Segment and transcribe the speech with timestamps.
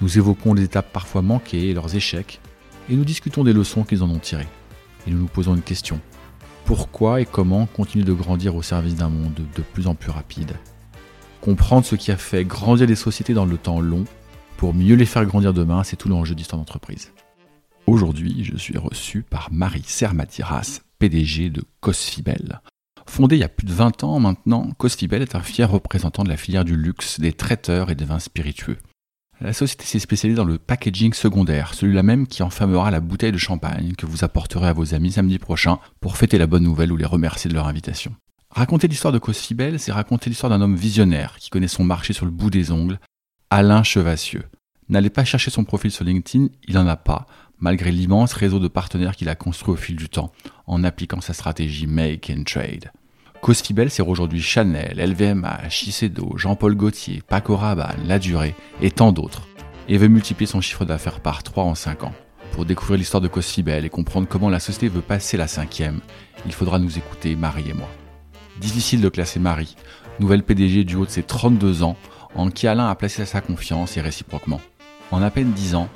[0.00, 2.40] nous évoquons les étapes parfois manquées et leurs échecs,
[2.88, 4.48] et nous discutons des leçons qu'ils en ont tirées.
[5.06, 6.00] Et nous nous posons une question.
[6.64, 10.52] Pourquoi et comment continuer de grandir au service d'un monde de plus en plus rapide?
[11.40, 14.04] Comprendre ce qui a fait grandir les sociétés dans le temps long
[14.56, 17.12] pour mieux les faire grandir demain, c'est tout l'enjeu d'histoire d'entreprise.
[17.86, 22.60] Aujourd'hui, je suis reçu par Marie Sermatiras, PDG de Cosfibel.
[23.06, 26.28] Fondée il y a plus de 20 ans maintenant, Cosfibel est un fier représentant de
[26.28, 28.76] la filière du luxe, des traiteurs et des vins spiritueux.
[29.42, 33.38] La société s'est spécialisée dans le packaging secondaire, celui-là même qui enflammera la bouteille de
[33.38, 36.98] champagne que vous apporterez à vos amis samedi prochain pour fêter la bonne nouvelle ou
[36.98, 38.14] les remercier de leur invitation.
[38.50, 42.26] Raconter l'histoire de Cosfibel, c'est raconter l'histoire d'un homme visionnaire qui connaît son marché sur
[42.26, 43.00] le bout des ongles,
[43.48, 44.44] Alain Chevassieux.
[44.90, 47.26] N'allez pas chercher son profil sur LinkedIn, il n'en a pas,
[47.60, 50.32] malgré l'immense réseau de partenaires qu'il a construit au fil du temps,
[50.66, 52.90] en appliquant sa stratégie Make and Trade.
[53.40, 59.48] Cosfibel sert aujourd'hui Chanel, LVMH, Shiseido, Jean-Paul Gaultier, Paco Rabanne, La Durée et tant d'autres,
[59.88, 62.12] et veut multiplier son chiffre d'affaires par 3 en 5 ans.
[62.52, 66.00] Pour découvrir l'histoire de Cosfibel et comprendre comment la société veut passer la cinquième,
[66.44, 67.88] il faudra nous écouter, Marie et moi.
[68.60, 69.74] Difficile de classer Marie,
[70.18, 71.96] nouvelle PDG du haut de ses 32 ans,
[72.34, 74.60] en qui Alain a placé sa confiance et réciproquement.
[75.12, 75.88] En à peine 10 ans,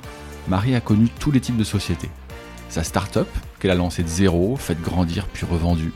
[0.47, 2.09] Marie a connu tous les types de sociétés.
[2.69, 3.29] Sa start-up,
[3.59, 5.93] qu'elle a lancée de zéro, faite grandir puis revendue,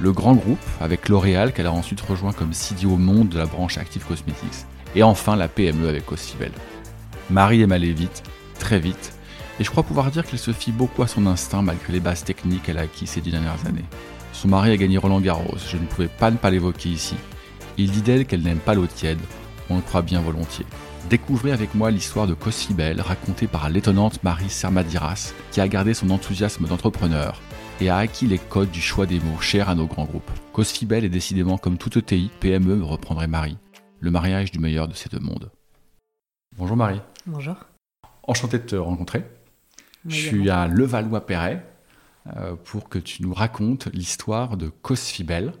[0.00, 3.78] le grand groupe avec L'Oréal qu'elle a ensuite rejoint comme CDO monde de la branche
[3.78, 6.52] Active Cosmetics, et enfin la PME avec Cosfibel.
[7.30, 8.22] Marie aime aller vite,
[8.58, 9.12] très vite,
[9.58, 12.24] et je crois pouvoir dire qu'elle se fie beaucoup à son instinct malgré les bases
[12.24, 13.84] techniques qu'elle a acquises ces dix dernières années.
[14.32, 17.14] Son mari a gagné Roland Garros, je ne pouvais pas ne pas l'évoquer ici.
[17.78, 19.18] Il dit d'elle qu'elle n'aime pas l'eau tiède,
[19.70, 20.66] on le croit bien volontiers.
[21.08, 26.10] Découvrez avec moi l'histoire de Cosfibel racontée par l'étonnante Marie Sermadiras qui a gardé son
[26.10, 27.40] enthousiasme d'entrepreneur
[27.80, 30.30] et a acquis les codes du choix des mots chers à nos grands groupes.
[30.52, 33.58] Cosfibel est décidément comme toute ETI, PME reprendrait Marie,
[34.00, 35.50] le mariage du meilleur de ces deux mondes.
[36.56, 37.00] Bonjour Marie.
[37.26, 37.56] Bonjour.
[38.22, 39.24] Enchanté de te rencontrer.
[40.06, 41.66] Je suis à Levallois-Perret
[42.36, 45.52] euh, pour que tu nous racontes l'histoire de Cosfibel.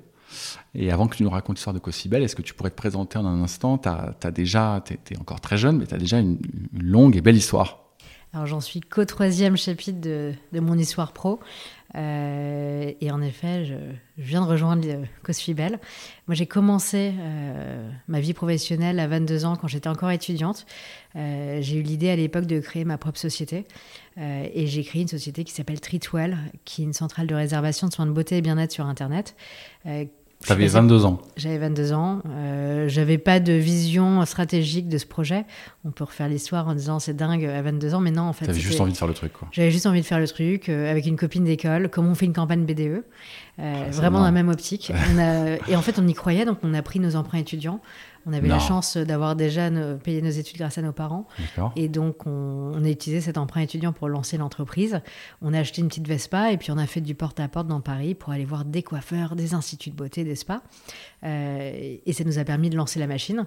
[0.74, 3.18] Et avant que tu nous racontes l'histoire de Cosfibel, est-ce que tu pourrais te présenter
[3.18, 3.78] en un instant?
[3.78, 6.38] Tu as, déjà, tu es, encore très jeune, mais tu as déjà une,
[6.72, 7.85] longue et belle histoire.
[8.36, 11.40] Alors j'en suis qu'au troisième chapitre de, de, mon histoire pro.
[11.94, 13.76] Euh, et en effet, je,
[14.18, 14.86] viens de rejoindre
[15.22, 15.80] Cosfibel.
[16.28, 20.66] Moi, j'ai commencé euh, ma vie professionnelle à 22 ans quand j'étais encore étudiante.
[21.16, 23.64] Euh, j'ai eu l'idée à l'époque de créer ma propre société.
[24.18, 26.36] et j'ai créé une société qui s'appelle Treatwell,
[26.66, 29.34] qui est une centrale de réservation de soins de beauté et bien-être sur Internet
[30.52, 31.20] avais 22 ans.
[31.36, 32.20] J'avais 22 ans.
[32.28, 35.44] Euh, j'avais pas de vision stratégique de ce projet.
[35.84, 38.46] On peut refaire l'histoire en disant c'est dingue à 22 ans, mais non, en fait.
[38.46, 39.48] T'avais juste envie de faire le truc, quoi.
[39.52, 42.26] J'avais juste envie de faire le truc euh, avec une copine d'école, comme on fait
[42.26, 43.02] une campagne BDE, euh,
[43.58, 44.92] ah, vraiment dans la même optique.
[45.68, 47.80] et en fait, on y croyait, donc on a pris nos emprunts étudiants.
[48.26, 49.70] On avait la chance d'avoir déjà
[50.02, 51.26] payé nos études grâce à nos parents.
[51.76, 55.00] Et donc, on, a utilisé cet emprunt étudiant pour lancer l'entreprise.
[55.42, 58.14] On a acheté une petite Vespa et puis on a fait du porte-à-porte dans Paris
[58.14, 60.62] pour aller voir des coiffeurs, des instituts de beauté, des spas.
[61.24, 63.46] Euh, et ça nous a permis de lancer la machine.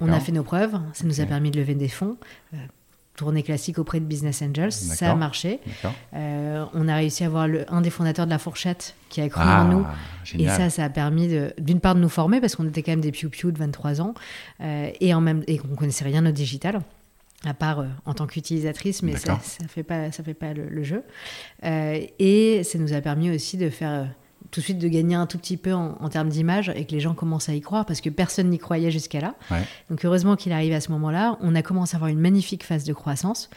[0.00, 0.78] On a fait nos preuves.
[0.92, 2.18] Ça nous a permis de lever des fonds.
[2.52, 2.56] Euh,
[3.18, 4.72] tournée classique auprès de Business Angels.
[4.72, 5.58] Ça a marché.
[6.14, 9.28] Euh, on a réussi à avoir le, un des fondateurs de La Fourchette qui a
[9.28, 9.84] cru en ah, nous.
[10.38, 11.28] Et ça, ça a permis
[11.58, 14.14] d'une part de nous former parce qu'on était quand même des piou-piou de 23 ans
[14.60, 16.80] euh, et en même et qu'on connaissait rien au digital
[17.44, 20.82] à part euh, en tant qu'utilisatrice, mais ça ne fait pas, ça fait pas le,
[20.82, 21.02] jeu.
[21.62, 24.08] et ça nous a permis aussi de faire
[24.50, 27.00] tout de suite de gagner un tout petit peu en, termes d'image et que les
[27.00, 29.34] gens commencent à y croire parce que personne n'y croyait jusqu'à là.
[29.90, 31.36] Donc heureusement qu'il arrive à ce moment-là.
[31.40, 33.50] On a commencé à avoir une magnifique phase de croissance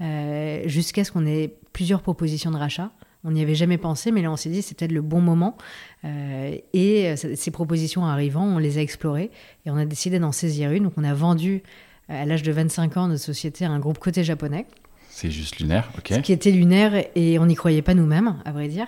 [0.00, 2.90] euh, jusqu'à ce qu'on ait plusieurs propositions de rachat.
[3.24, 5.56] On n'y avait jamais pensé, mais là on s'est dit c'est peut-être le bon moment.
[6.04, 9.30] Euh, et euh, ces propositions arrivant, on les a explorées
[9.66, 10.84] et on a décidé d'en saisir une.
[10.84, 11.62] Donc on a vendu
[12.08, 14.66] à l'âge de 25 ans notre société à un groupe côté japonais.
[15.10, 16.12] C'est juste lunaire, ok.
[16.14, 18.86] Ce qui était lunaire et on n'y croyait pas nous-mêmes, à vrai dire.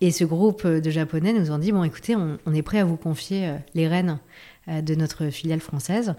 [0.00, 2.96] Et ce groupe de Japonais nous ont dit bon, écoutez, on, est prêt à vous
[2.96, 4.18] confier euh, les rênes
[4.68, 6.14] euh, de notre filiale française.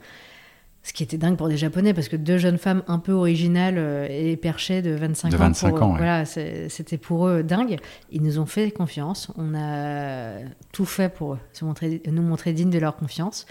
[0.81, 3.77] Ce qui était dingue pour des Japonais, parce que deux jeunes femmes un peu originales
[3.77, 7.77] euh, et perchées de 25 de ans, 25 ans voilà, c'était pour eux dingue.
[8.11, 9.31] Ils nous ont fait confiance.
[9.37, 10.39] On a
[10.71, 13.45] tout fait pour se montrer, nous montrer dignes de leur confiance.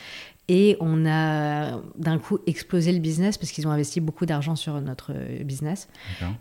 [0.49, 4.81] Et on a d'un coup explosé le business parce qu'ils ont investi beaucoup d'argent sur
[4.81, 5.13] notre
[5.45, 5.89] business.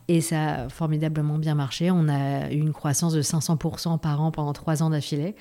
[0.08, 1.92] Et ça a formidablement bien marché.
[1.92, 5.36] On a eu une croissance de 500% par an pendant trois ans d'affilée.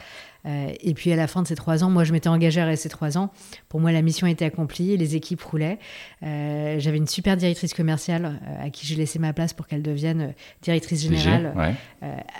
[0.46, 2.64] Euh, et puis à la fin de ces trois ans, moi je m'étais engagée à
[2.64, 3.30] rester trois ans.
[3.68, 5.78] Pour moi, la mission était accomplie, les équipes roulaient.
[6.22, 9.82] Euh, j'avais une super directrice commerciale euh, à qui j'ai laissé ma place pour qu'elle
[9.82, 11.76] devienne directrice générale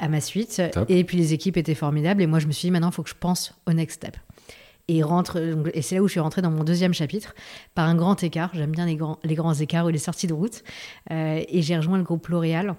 [0.00, 0.62] à ma suite.
[0.88, 2.22] Et puis les équipes étaient formidables.
[2.22, 4.16] Et moi je me suis dit maintenant, il faut que je pense au next step
[4.88, 5.38] et rentre
[5.74, 7.34] et c'est là où je suis rentrée dans mon deuxième chapitre
[7.74, 10.32] par un grand écart j'aime bien les grands, les grands écarts ou les sorties de
[10.32, 10.62] route
[11.10, 12.76] et j'ai rejoint le groupe L'Oréal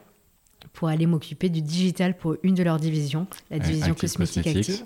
[0.73, 4.85] pour aller m'occuper du digital pour une de leurs divisions, la division cosmétique active,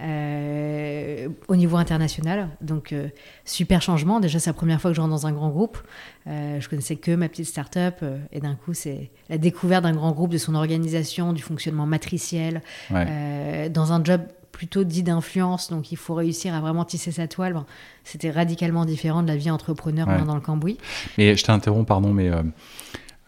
[0.00, 2.48] euh, au niveau international.
[2.60, 3.08] Donc, euh,
[3.44, 4.20] super changement.
[4.20, 5.78] Déjà, c'est la première fois que je rentre dans un grand groupe.
[6.26, 8.04] Euh, je connaissais que ma petite start-up.
[8.32, 12.62] et d'un coup, c'est la découverte d'un grand groupe, de son organisation, du fonctionnement matriciel,
[12.90, 17.60] dans un job plutôt dit d'influence, donc il faut réussir à vraiment tisser sa toile.
[18.04, 20.78] C'était radicalement différent de la vie entrepreneur dans le cambouis.
[21.18, 22.30] Mais je t'interromps, pardon, mais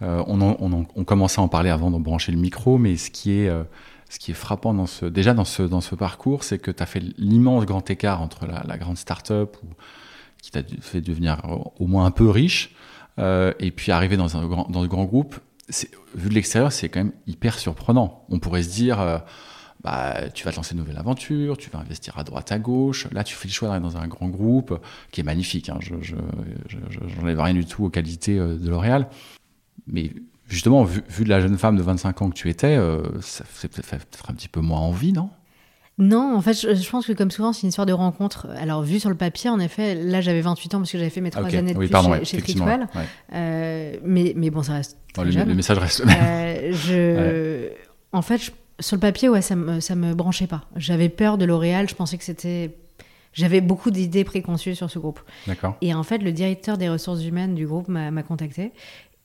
[0.02, 3.48] euh, on, commençait à en parler avant de brancher le micro, mais ce qui est,
[3.48, 3.62] euh,
[4.08, 6.82] ce qui est frappant dans ce, déjà dans ce, dans ce parcours, c'est que tu
[6.82, 9.56] as fait l'immense grand écart entre la, grande start-up
[10.42, 11.40] qui t'a fait devenir
[11.78, 12.74] au moins un peu riche,
[13.20, 15.36] euh, et puis arriver dans un grand, dans grand groupe.
[16.16, 18.24] Vu de l'extérieur, c'est quand même hyper surprenant.
[18.28, 19.22] On pourrait se dire,
[19.84, 23.08] bah, tu vas te lancer une nouvelle aventure, tu vas investir à droite, à gauche.
[23.12, 24.80] Là, tu fais le choix d'aller dans un grand groupe
[25.10, 25.68] qui est magnifique.
[25.68, 25.78] Hein.
[25.80, 26.14] Je
[27.20, 29.08] n'enlève rien du tout aux qualités de L'Oréal.
[29.86, 30.12] Mais
[30.52, 33.68] justement, vu, de la jeune femme de 25 ans que tu étais, euh, ça fait
[33.68, 35.30] peut-être un petit peu moins envie, non?
[35.98, 38.48] Non, en fait, je, pense que comme souvent, c'est une histoire de rencontre.
[38.56, 41.20] Alors, vu sur le papier, en effet, là, j'avais 28 ans parce que j'avais fait
[41.20, 41.88] mes trois années de plus
[42.24, 42.54] chez, chez
[43.34, 44.96] euh, mais, mais bon, ça reste.
[45.18, 46.18] le, le, message reste le même.
[46.20, 47.68] Euh, je...
[48.14, 48.52] En fait,
[48.82, 50.66] sur le papier, ouais, ça me, ça me branchait pas.
[50.76, 51.88] J'avais peur de L'Oréal.
[51.88, 52.76] Je pensais que c'était
[53.32, 55.20] j'avais beaucoup d'idées préconçues sur ce groupe.
[55.46, 55.76] D'accord.
[55.80, 58.72] Et en fait, le directeur des ressources humaines du groupe m'a contacté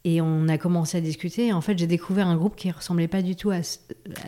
[0.06, 1.48] et on a commencé à discuter.
[1.48, 3.58] Et en fait, j'ai découvert un groupe qui ressemblait pas du tout à,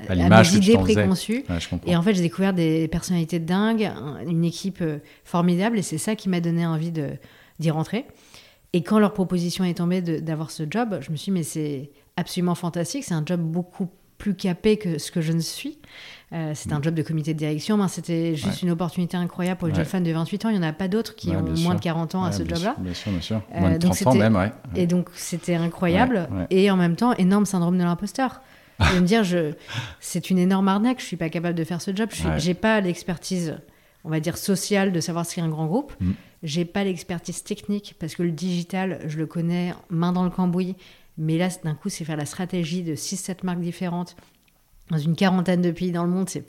[0.10, 1.46] à, mes idées préconçues.
[1.86, 3.90] et en fait, j'ai découvert des personnalités dingues,
[4.28, 5.80] une équipe euh, formidable.
[5.80, 6.92] Et c'est ça qui m'a donné envie
[7.60, 8.06] d'y rentrer.
[8.74, 11.92] Et quand leur proposition est tombée d'avoir ce job, je me suis dit, mais c'est
[12.18, 13.06] absolument fantastique.
[13.06, 15.80] C'est un job beaucoup plus capé que ce que je ne suis.
[16.32, 17.78] Euh, c'était un job de comité de direction.
[17.78, 20.50] Ben, c'était juste une opportunité incroyable pour une jeune femme de 28 ans.
[20.50, 22.76] Il n'y en a pas d'autres qui ont moins de 40 ans à ce job-là.
[22.78, 23.42] Bien sûr, bien sûr.
[23.56, 24.52] Euh, moins de 30 ans même, ouais.
[24.76, 26.30] Et donc, c'était incroyable.
[26.52, 28.42] Et en même temps, énorme syndrome de l'imposteur.
[28.94, 29.54] de me dire, je...
[30.00, 32.10] c'est une énorme arnaque, je suis pas capable de faire ce job.
[32.14, 33.58] Je n'ai pas l'expertise,
[34.06, 35.94] on va dire, sociale de savoir ce qu'est un grand groupe.
[36.00, 36.14] Je mm.
[36.42, 40.78] J'ai pas l'expertise technique parce que le digital, je le connais main dans le cambouis.
[41.20, 44.16] Mais là, d'un coup, c'est faire la stratégie de 6-7 marques différentes
[44.90, 46.44] dans une quarantaine de pays dans le monde, c'est,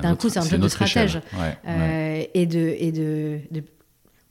[0.00, 1.20] d'un coup, c'est un jeu de stratège
[1.66, 3.40] euh, et de et de,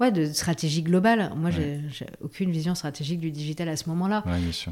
[0.01, 1.31] ouais, de stratégie globale.
[1.35, 1.79] Moi, j'ai,
[2.21, 4.23] aucune vision stratégique du digital à ce moment-là.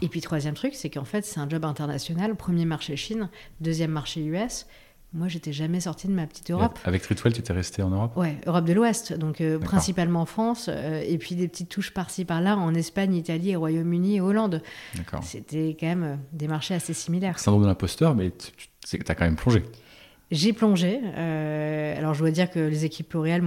[0.02, 2.36] et puis troisième truc, c'est qu'en fait, c'est un job international.
[2.36, 3.30] Premier marché Chine,
[3.62, 4.66] deuxième marché US.
[5.12, 6.78] Moi, j'étais jamais sortie de ma petite Europe.
[6.86, 8.16] avec Tritwell, tu étais resté en Europe?
[8.16, 12.26] Ouais, Europe de l'Ouest, donc euh, principalement France, euh, et puis des petites touches par-ci
[12.26, 14.62] par-là en Espagne, Italie, Royaume-Uni et Hollande.
[15.24, 17.40] C'était quand même euh, des marchés assez similaires.
[17.40, 18.32] Syndrome de l'imposteur, mais
[18.88, 19.64] tu as quand même plongé.
[20.30, 21.00] J'ai plongé.
[21.98, 23.44] alors, je dois dire que les équipes L'Oréal,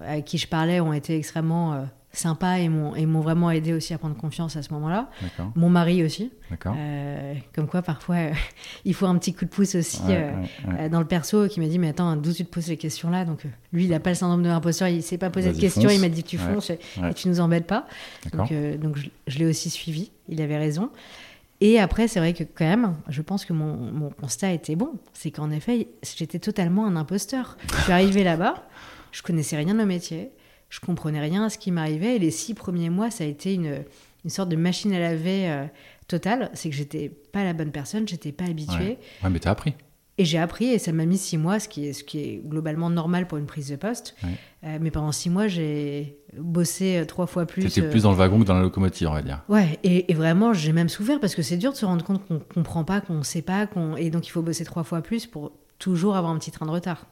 [0.00, 1.84] avec qui je parlais, ont été extrêmement
[2.18, 5.10] sympa et m'ont vraiment aidé aussi à prendre confiance à ce moment-là.
[5.54, 6.32] Mon mari aussi.
[6.66, 8.32] Euh, comme quoi, parfois, euh,
[8.84, 11.78] il faut un petit coup de pouce aussi euh, dans le perso qui m'a dit
[11.78, 13.24] Mais attends, d'où tu te poses ces questions-là?
[13.24, 13.42] Donc,
[13.72, 15.90] lui, il n'a pas le syndrome de l'imposteur, il ne s'est pas posé de questions,
[15.90, 16.78] il m'a dit Tu fonces et,
[17.14, 17.86] tu nous embêtes pas.
[18.32, 18.96] Donc, donc,
[19.26, 20.90] je, l'ai aussi suivi, il avait raison.
[21.62, 24.90] Et après, c'est vrai que quand même, je pense que mon, mon constat était bon.
[25.14, 27.56] C'est qu'en effet, j'étais totalement un imposteur.
[27.70, 28.62] Je suis arrivée là-bas,
[29.10, 30.30] je connaissais rien de mon métier
[30.68, 32.16] je comprenais rien à ce qui m'arrivait.
[32.16, 33.84] Et les six premiers mois, ça a été une,
[34.24, 35.64] une sorte de machine à laver euh,
[36.08, 36.50] totale.
[36.54, 38.98] C'est que j'étais pas la bonne personne, j'étais pas habituée.
[39.22, 39.74] Ouais, mais t'as appris.
[40.18, 42.40] Et j'ai appris, et ça m'a mis six mois, ce qui est, ce qui est
[42.42, 44.16] globalement normal pour une prise de poste.
[44.64, 47.62] Euh, mais pendant six mois, j'ai bossé euh, trois fois plus.
[47.64, 49.42] T'étais plus dans le wagon que dans la locomotive, on va dire.
[49.50, 52.26] Ouais, et, et vraiment, j'ai même souffert parce que c'est dur de se rendre compte
[52.26, 55.26] qu'on comprend pas, qu'on sait pas, qu'on et donc il faut bosser trois fois plus
[55.26, 57.06] pour toujours avoir un petit train de retard.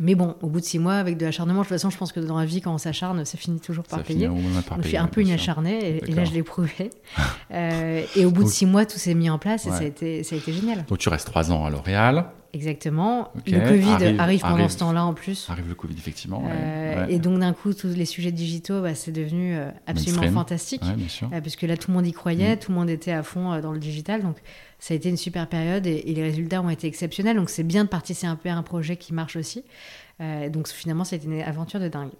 [0.00, 2.12] Mais bon, au bout de six mois, avec de l'acharnement, de toute façon, je pense
[2.12, 4.28] que dans la vie, quand on s'acharne, ça finit toujours par payer.
[4.68, 6.90] Par je suis un peu une acharnée, et, là, je l'ai prouvé.
[7.52, 9.84] euh, et au bout de six mois, tout s'est mis en place, et ça, a
[9.84, 10.84] été, ça a été génial.
[10.86, 12.26] Donc, tu restes trois ans à L'Oréal.
[12.54, 13.32] Exactement.
[13.46, 15.48] Le Covid arrive, pendant ce temps-là en plus.
[15.50, 16.44] Arrive le Covid, effectivement.
[16.48, 20.82] Euh, et donc, d'un coup, tous les sujets digitaux, bah, c'est devenu euh, absolument fantastique.
[20.84, 22.58] Euh, parce que là, tout le monde y croyait, mm.
[22.60, 24.22] tout le monde était à fond dans le digital.
[24.22, 24.36] Donc,
[24.84, 27.36] ça a été une super période et, les résultats ont été exceptionnels.
[27.36, 29.64] Donc, c'est bien de participer un peu à un projet qui marche aussi.
[30.20, 32.10] donc, finalement, c'était une aventure de dingue.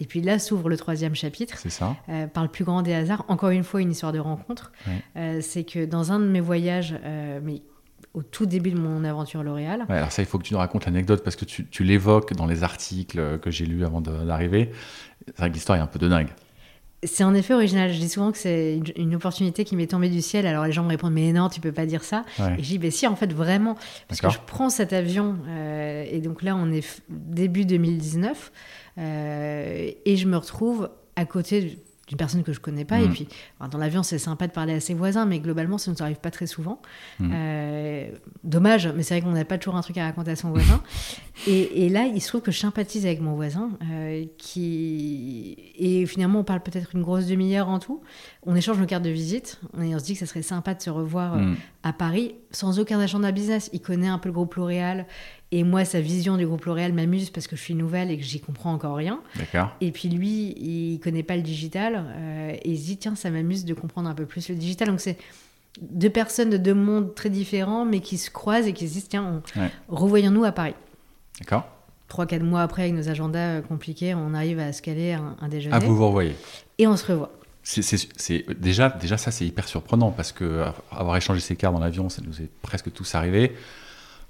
[0.00, 1.56] Et puis là s'ouvre le troisième chapitre.
[1.56, 1.96] C'est ça.
[2.10, 4.72] Euh, par le plus grand des hasards, encore une fois une histoire de rencontre.
[5.16, 7.62] Euh, c'est que dans un de mes voyages, euh, mais
[8.12, 9.86] au tout début de mon aventure L'Oréal.
[9.88, 12.46] alors ça, il faut que tu nous racontes l'anecdote parce que tu, tu l'évoques dans
[12.46, 14.70] les articles que j'ai lus avant d'arriver.
[15.26, 16.28] C'est vrai que l'histoire est un peu de dingue.
[17.04, 17.92] C'est en effet original.
[17.92, 20.46] Je dis souvent que c'est une, opportunité qui m'est tombée du ciel.
[20.46, 22.24] Alors les gens me répondent mais non, tu peux pas dire ça.
[22.58, 23.76] Et je dis ben si, en fait vraiment,
[24.08, 28.52] parce que je prends cet avion euh, et donc là on est début 2019
[28.98, 31.78] euh, et je me retrouve à côté
[32.12, 33.00] une personne que je connais pas.
[33.00, 33.12] Et mm.
[33.12, 33.28] puis,
[33.70, 36.20] dans l'avion, c'est sympa de parler à ses voisins, mais globalement, ça ne nous arrive
[36.20, 36.80] pas très souvent.
[37.18, 37.30] Mm.
[37.34, 38.10] Euh,
[38.44, 40.82] dommage, mais c'est vrai qu'on n'a pas toujours un truc à raconter à son voisin.
[41.46, 46.40] et, là, il se trouve que je sympathise avec mon voisin, euh, qui et finalement,
[46.40, 48.02] on parle peut-être une grosse demi-heure en tout.
[48.44, 50.82] On échange nos cartes de visite, et on se dit que ça serait sympa de
[50.82, 51.56] se revoir euh, mm.
[51.82, 53.70] à Paris, sans aucun agenda business.
[53.72, 55.06] Il connaît un peu le groupe L'Oréal,
[55.50, 58.24] et moi, sa vision du groupe L'Oréal m'amuse parce que je suis nouvelle et que
[58.24, 59.20] j'y comprends encore rien.
[59.36, 59.70] D'accord.
[59.82, 63.30] Et puis lui, il connaît pas le digital euh, et il se dit tiens, ça
[63.30, 64.88] m'amuse de comprendre un peu plus le digital.
[64.88, 65.18] Donc c'est
[65.80, 69.08] deux personnes de deux mondes très différents, mais qui se croisent et qui se disent
[69.08, 69.42] tiens,
[69.88, 70.74] revoyons-nous à Paris.
[71.38, 71.66] D'accord.
[72.08, 75.36] Trois, quatre mois après, avec nos agendas euh, compliqués, on arrive à se caler un,
[75.40, 75.74] un déjeuner.
[75.74, 76.34] Ah, vous vous revoyez.
[76.78, 77.32] Et on se revoit.
[77.62, 82.08] C'est déjà, déjà ça, c'est hyper surprenant parce que avoir échangé ces cartes dans l'avion,
[82.08, 83.54] ça nous est presque tous arrivé.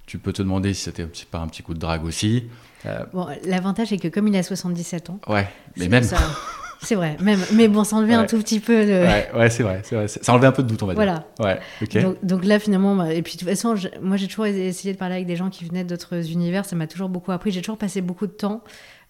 [0.07, 2.49] Tu peux te demander si c'était pas un petit coup de drague aussi.
[2.85, 5.21] Euh, bon, l'avantage c'est que comme il a 77 ans.
[5.29, 6.05] Ouais, mais même.
[6.83, 7.39] C'est vrai, même.
[7.53, 8.91] Mais bon, ça enlevait un tout petit peu de.
[8.91, 10.09] Ouais, ouais c'est vrai, vrai.
[10.09, 11.25] Ça enlevait un peu de doute, on va dire.
[11.39, 11.61] Voilà.
[11.89, 14.99] Ouais, donc, là, finalement, bah, et puis de toute façon, moi j'ai toujours essayé de
[14.99, 17.53] parler avec des gens qui venaient d'autres univers, ça m'a toujours beaucoup appris.
[17.53, 18.65] J'ai toujours passé beaucoup de temps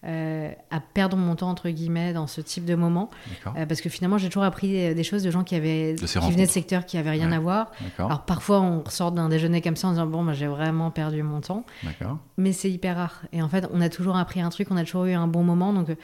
[0.05, 3.09] euh, à perdre mon temps entre guillemets dans ce type de moment.
[3.55, 6.45] Euh, parce que finalement j'ai toujours appris des choses de gens qui avaient qui venaient
[6.45, 7.71] de secteurs qui avaient rien à voir.
[7.97, 11.23] Alors parfois on ressort d'un déjeuner comme ça en disant bon bah, j'ai vraiment perdu
[11.23, 11.65] mon temps.
[12.37, 13.21] Mais c'est hyper rare.
[13.31, 15.43] Et en fait on a toujours appris un truc on a toujours eu un bon
[15.43, 15.73] moment.
[15.73, 15.95] Donc euh,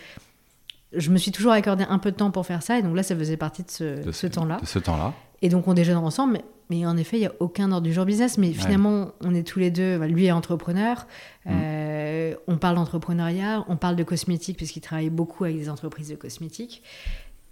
[0.93, 2.77] je me suis toujours accordé un peu de temps pour faire ça.
[2.79, 4.59] Et donc là ça faisait partie de ce, ce temps-là.
[4.61, 5.13] de ce temps-là.
[5.41, 6.33] Et donc on déjeune ensemble.
[6.33, 8.37] Mais mais en effet, il n'y a aucun ordre du jour business.
[8.37, 9.97] Mais finalement, on est tous les deux.
[9.97, 11.07] Bah, lui est entrepreneur.
[11.45, 11.49] Mm.
[11.51, 11.78] Euh,
[12.47, 13.65] on parle d'entrepreneuriat.
[13.67, 16.83] On parle de cosmétiques, puisqu'il travaille beaucoup avec des entreprises de cosmétiques.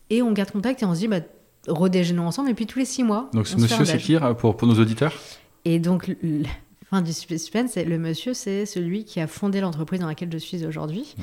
[0.09, 1.21] Et on garde contact et on se dit, bah,
[1.67, 2.49] redéjeunons ensemble.
[2.49, 3.29] Et puis tous les six mois.
[3.33, 5.13] Donc, ce monsieur, c'est qui pour, pour nos auditeurs?
[5.65, 6.15] Et donc,
[6.89, 10.65] Enfin, du suspense, le monsieur, c'est celui qui a fondé l'entreprise dans laquelle je suis
[10.65, 11.15] aujourd'hui.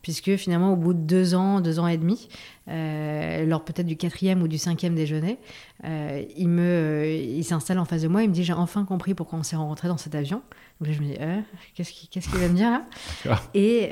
[0.00, 2.28] Puisque finalement, au bout de deux ans, deux ans et demi,
[2.68, 5.38] euh, lors peut-être du quatrième ou du cinquième déjeuner,
[5.84, 8.22] euh, il me, euh, il s'installe en face de moi.
[8.22, 10.40] Il me dit J'ai enfin compris pourquoi on s'est rencontrés dans cet avion.
[10.80, 11.40] Donc là, je me dis euh,
[11.74, 13.42] Qu'est-ce qu'il va me dire là?
[13.54, 13.90] Et,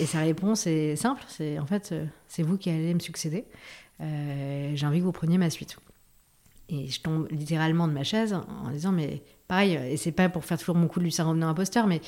[0.00, 1.94] et, sa réponse est simple c'est en fait,
[2.28, 3.44] c'est vous qui allez me succéder.
[4.00, 5.76] J'ai envie que vous preniez ma suite.
[6.70, 10.44] Et je tombe littéralement de ma chaise en disant Mais pareil, et c'est pas pour
[10.44, 12.00] faire toujours mon coup de syndrome imposteur, mais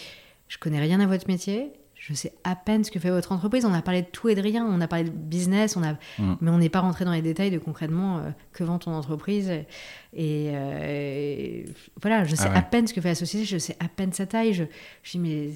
[0.49, 1.73] je connais rien à votre métier.
[2.03, 3.65] Je sais à peine ce que fait votre entreprise.
[3.65, 4.67] On a parlé de tout et de rien.
[4.67, 5.93] On a parlé de business, on a...
[6.19, 6.35] Mm.
[6.41, 9.53] mais on n'est pas rentré dans les détails de concrètement euh, que vend ton entreprise.
[10.13, 11.63] Et, euh,
[12.01, 13.45] voilà, je sais ah à peine ce que fait la société.
[13.45, 14.53] Je sais à peine sa taille.
[14.53, 14.65] Je,
[15.05, 15.51] je dis, mais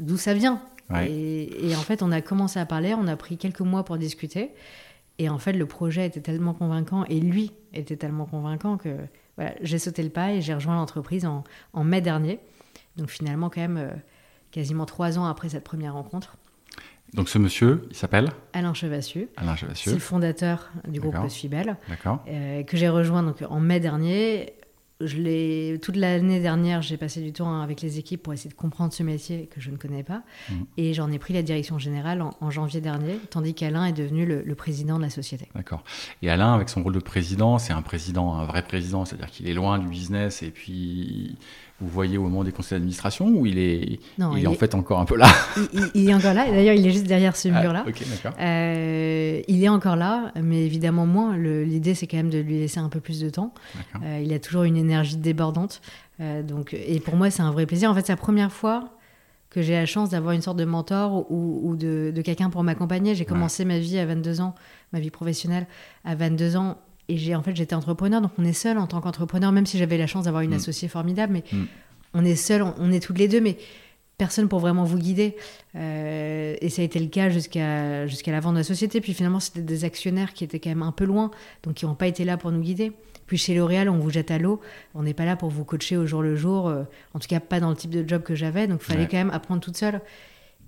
[0.00, 0.60] d'où ça vient?
[1.00, 2.92] Et, et, en fait, on a commencé à parler.
[2.94, 4.50] On a pris quelques mois pour discuter.
[5.18, 8.96] Et en fait, le projet était tellement convaincant et lui était tellement convaincant que
[9.36, 12.40] voilà, j'ai sauté le pas et j'ai rejoint l'entreprise en, en, mai dernier.
[12.96, 13.90] Donc finalement, quand même, euh,
[14.56, 16.38] quasiment trois ans après cette première rencontre.
[17.12, 19.28] Donc ce monsieur, il s'appelle Alain Chevassieux.
[19.36, 19.90] Alain Chevassieux.
[19.90, 21.76] C'est le fondateur du groupe Fibel.
[21.90, 22.24] D'accord.
[22.26, 24.54] Euh, que j'ai rejoint donc en mai dernier
[25.00, 28.94] je toute l'année dernière, j'ai passé du temps avec les équipes pour essayer de comprendre
[28.94, 30.22] ce métier que je ne connais pas.
[30.48, 30.54] Mmh.
[30.78, 34.42] Et j'en ai pris la direction générale en, janvier dernier, tandis qu'Alain est devenu le,
[34.42, 35.48] le, président de la société.
[35.54, 35.84] D'accord.
[36.22, 39.46] Et Alain, avec son rôle de président, c'est un président, un vrai président, c'est-à-dire qu'il
[39.50, 41.36] est loin du business et puis
[41.80, 44.98] vous voyez au moment des conseils d'administration ou il est, il, est en fait encore
[44.98, 45.28] un peu là
[45.94, 46.50] il, est encore là.
[46.50, 47.84] D'ailleurs, il est juste derrière ce ah, mur-là.
[48.40, 51.36] euh, il est encore là, mais évidemment moins.
[51.36, 53.52] L'idée, c'est quand même de lui laisser un peu plus de temps.
[54.02, 55.82] Euh, il a toujours une énergie débordante.
[56.20, 57.90] Euh, donc, et pour moi, c'est un vrai plaisir.
[57.90, 58.88] En fait, c'est la première fois
[59.50, 62.62] que j'ai la chance d'avoir une sorte de mentor ou, ou de, de quelqu'un pour
[62.62, 63.14] m'accompagner.
[63.14, 64.54] J'ai commencé ma vie à 22 ans,
[64.92, 65.66] ma vie professionnelle
[66.04, 66.78] à 22 ans
[67.08, 69.78] et j'ai en fait j'étais entrepreneur, donc on est seul en tant qu'entrepreneur, même si
[69.78, 70.54] j'avais la chance d'avoir une mm.
[70.54, 71.64] associée formidable, mais mm.
[72.14, 73.56] on est seul, on, est toutes les deux, mais
[74.18, 75.36] personne pour vraiment vous guider.
[75.74, 79.00] Euh, et ça a été le cas jusqu'à jusqu'à la vente de la société.
[79.00, 81.30] Puis finalement, c'était des actionnaires qui étaient quand même un peu loin,
[81.62, 82.92] donc qui n'ont pas été là pour nous guider.
[83.26, 84.60] Puis chez L'Oréal, on vous jette à l'eau.
[84.94, 86.68] On n'est pas là pour vous coacher au jour le jour.
[86.68, 88.66] Euh, en tout cas, pas dans le type de job que j'avais.
[88.66, 90.00] Donc, il fallait quand même apprendre toute seule.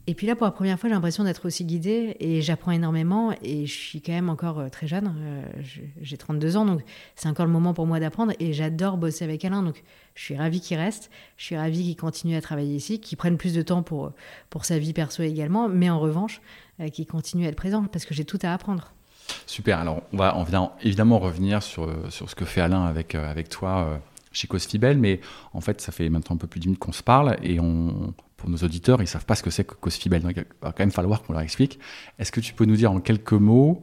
[0.09, 3.35] Et puis là, pour la première fois, j'ai l'impression d'être aussi guidée et j'apprends énormément.
[3.43, 5.15] Et je suis quand même encore euh, très jeune.
[5.19, 5.43] Euh,
[6.01, 6.81] j'ai 32 ans, donc
[7.15, 8.33] c'est encore le moment pour moi d'apprendre.
[8.41, 9.63] Et j'adore bosser avec Alain.
[9.63, 9.83] Donc
[10.15, 11.11] je suis ravie qu'il reste.
[11.37, 14.13] Je suis ravie qu'il continue à travailler ici, qu'il prenne plus de temps pour,
[14.49, 15.69] pour sa vie perso également.
[15.69, 16.41] Mais en revanche,
[16.81, 18.95] euh, qu'il continue à être présent parce que j'ai tout à apprendre.
[19.45, 19.79] Super.
[19.79, 24.01] Alors, on va, évidemment revenir sur, sur ce que fait Alain avec, avec toi
[24.33, 25.21] chez Cosfibel, mais
[25.53, 27.59] en fait, ça fait maintenant un peu plus d'une minutes qu'on se parle et
[28.37, 30.23] pour nos auditeurs, ils ne savent pas ce que c'est que Cosfibel.
[30.23, 31.79] Donc, il va quand même falloir qu'on leur explique.
[32.19, 33.83] Est-ce que tu peux nous dire en quelques mots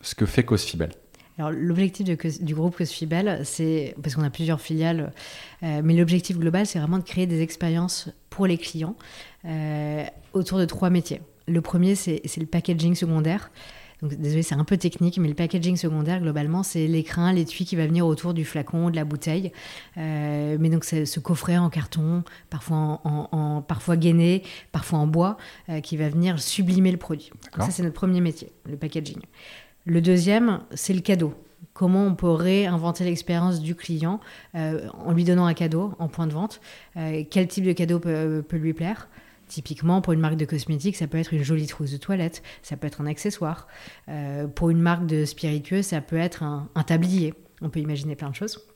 [0.00, 0.90] ce que fait Cosfibel?
[1.36, 2.06] Alors l'objectif
[2.40, 5.12] du groupe Cosfibel, c'est parce qu'on a plusieurs filiales,
[5.64, 8.94] euh, mais l'objectif global, c'est vraiment de créer des expériences pour les clients
[9.44, 11.20] euh, autour de trois métiers.
[11.48, 13.50] Le premier, c'est le packaging secondaire.
[14.02, 17.76] Donc, désolé, c'est un peu technique, mais le packaging secondaire, globalement, c'est l'écrin, l'étui qui
[17.76, 19.52] va venir autour du flacon, de la bouteille.
[19.96, 25.36] Euh, mais donc, c'est ce coffret en carton, parfois, en, parfois gainé, parfois en bois,
[25.68, 27.30] euh, qui va venir sublimer le produit.
[27.58, 29.20] ça, c'est notre premier métier, le packaging.
[29.84, 31.34] Le deuxième, c'est le cadeau.
[31.72, 34.20] Comment on peut réinventer l'expérience du client
[34.54, 36.60] euh, en lui donnant un cadeau en point de vente
[36.94, 39.08] Quel type de cadeau peut lui plaire
[39.48, 42.76] Typiquement, pour une marque de cosmétiques, ça peut être une jolie trousse de toilette, ça
[42.76, 43.68] peut être un accessoire.
[44.08, 47.34] Euh, pour une marque de spiritueux, ça peut être un tablier.
[47.60, 48.66] On peut imaginer plein de choses.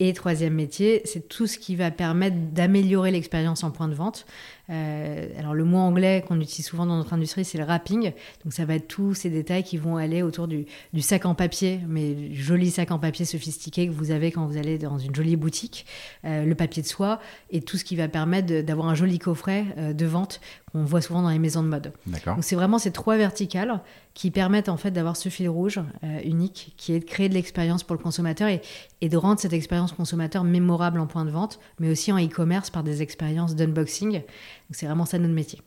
[0.00, 4.26] Et troisième métier, c'est tout ce qui va permettre d'améliorer l'expérience en point de vente.
[4.70, 8.12] Euh, alors le mot anglais qu'on utilise souvent dans notre industrie, c'est le wrapping.
[8.44, 10.66] Donc ça va être tous ces détails qui vont aller autour du,
[11.00, 14.78] sac en papier, mais joli sac en papier sophistiqué que vous avez quand vous allez
[14.78, 15.86] dans une jolie boutique,
[16.24, 17.20] euh, le papier de soie
[17.50, 20.40] et tout ce qui va permettre d'avoir un joli coffret euh, de vente
[20.72, 21.92] qu'on voit souvent dans les maisons de mode.
[22.06, 23.80] Donc c'est vraiment ces trois verticales
[24.14, 27.34] qui permettent en fait d'avoir ce fil rouge euh, unique qui est de créer de
[27.34, 28.60] l'expérience pour le consommateur et,
[29.00, 32.70] et, de rendre cette expérience consommateur mémorable en point de vente, mais aussi en e-commerce
[32.70, 34.22] par des expériences d'unboxing.
[34.70, 35.60] C'est vraiment ça notre métier.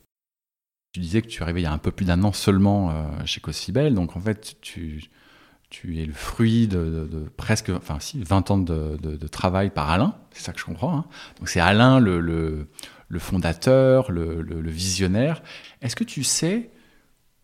[0.93, 3.03] Tu disais que tu arrivais il y a un peu plus d'un an seulement euh,
[3.25, 5.03] chez Cosfibel, donc en fait tu,
[5.69, 7.07] tu es le fruit de,
[7.37, 10.97] presque, enfin si, 20 ans de, de travail par Alain, c'est ça que je comprends.
[10.97, 11.05] Hein.
[11.39, 12.67] Donc c'est Alain le, le,
[13.07, 15.41] le fondateur, le, le visionnaire.
[15.81, 16.71] Est-ce que tu sais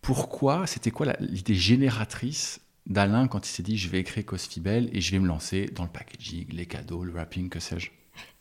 [0.07, 5.01] pourquoi, c'était quoi l'idée génératrice d'Alain quand il s'est dit je vais créer Cosfibel et
[5.01, 7.91] je vais me lancer dans le packaging, les cadeaux, le wrapping, que sais-je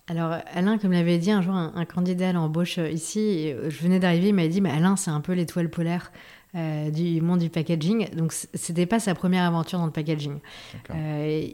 [0.09, 3.83] alors Alain, comme l'avait dit un jour un, candidat à l'embauche euh, ici, euh, je
[3.83, 6.13] venais d'arriver, il m'avait dit mais Alain c'est un peu l'étoile polaire
[6.55, 8.15] euh, du monde du packaging.
[8.15, 10.39] Donc c'était pas sa première aventure dans le packaging.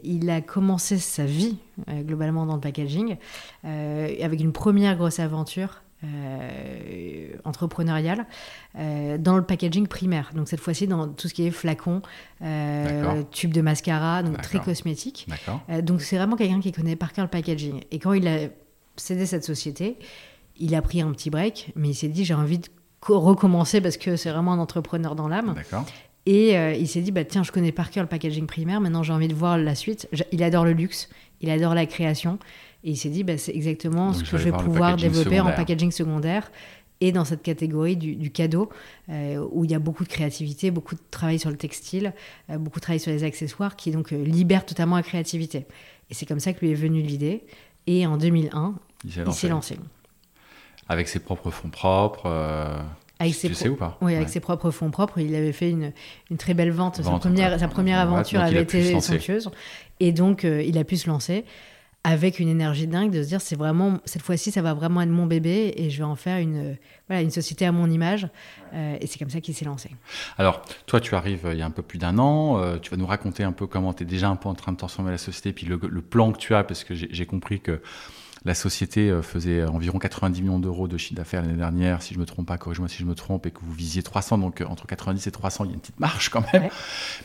[0.03, 1.57] il a commencé sa vie
[1.89, 3.17] globalement dans le packaging
[3.63, 8.25] avec une première grosse aventure euh, entrepreneurial
[8.77, 10.31] euh, dans le packaging primaire.
[10.35, 12.01] Donc cette fois-ci dans tout ce qui est flacon,
[12.41, 15.27] euh, tube de mascara, donc très cosmétique.
[15.81, 17.81] donc c'est vraiment quelqu'un qui connaît par cœur le packaging.
[17.91, 18.49] Et quand il a
[18.97, 19.97] cédé cette société,
[20.57, 22.67] il a pris un petit break, mais il s'est dit j'ai envie de
[23.07, 25.55] recommencer parce que c'est vraiment un entrepreneur dans l'âme.
[26.25, 29.13] Et il s'est dit, bah, tiens, je connais par cœur le packaging primaire, maintenant j'ai
[29.13, 30.09] envie de voir la suite.
[30.31, 31.09] Il adore le luxe,
[31.41, 32.39] il adore la création.
[32.83, 35.91] Et il s'est dit, bah, c'est exactement ce que je vais pouvoir développer en packaging
[35.91, 36.51] secondaire
[37.03, 38.69] et dans cette catégorie du, cadeau,
[39.09, 42.13] euh, où il y a beaucoup de créativité, beaucoup de travail sur le textile,
[42.49, 45.65] euh, beaucoup de travail sur les accessoires, qui donc euh, libère totalement la créativité.
[46.09, 47.43] Et c'est comme ça que lui est venue l'idée.
[47.87, 49.77] Et en 2001, il s'est lancé.
[50.87, 52.29] Avec ses propres fonds propres
[53.19, 53.97] avec tu, sais ou pas?
[54.01, 55.19] Oui, avec ses propres fonds propres.
[55.19, 55.93] Il avait fait une,
[56.31, 57.01] une très belle vente.
[57.01, 59.49] sa première, sa première aventure avait été somptueuse.
[59.99, 61.43] Et donc, il a pu se lancer
[62.03, 65.09] avec une énergie dingue de se dire c'est vraiment cette fois-ci ça va vraiment être
[65.09, 68.27] mon bébé et je vais en faire une voilà une société à mon image
[68.73, 69.89] euh, et c'est comme ça qu'il s'est lancé.
[70.37, 72.91] Alors toi tu arrives euh, il y a un peu plus d'un an, euh, tu
[72.91, 75.11] vas nous raconter un peu comment tu es déjà un peu en train de transformer
[75.11, 77.81] la société puis le, le plan que tu as parce que j'ai compris que
[78.45, 82.19] la société euh, faisait environ 90 millions d'euros de chiffre d'affaires l'année dernière, si je
[82.19, 84.65] me trompe pas, corrige-moi si je me trompe, et que vous visiez 300, donc euh,
[84.65, 86.69] entre 90 et 300, il y a une petite marge quand même.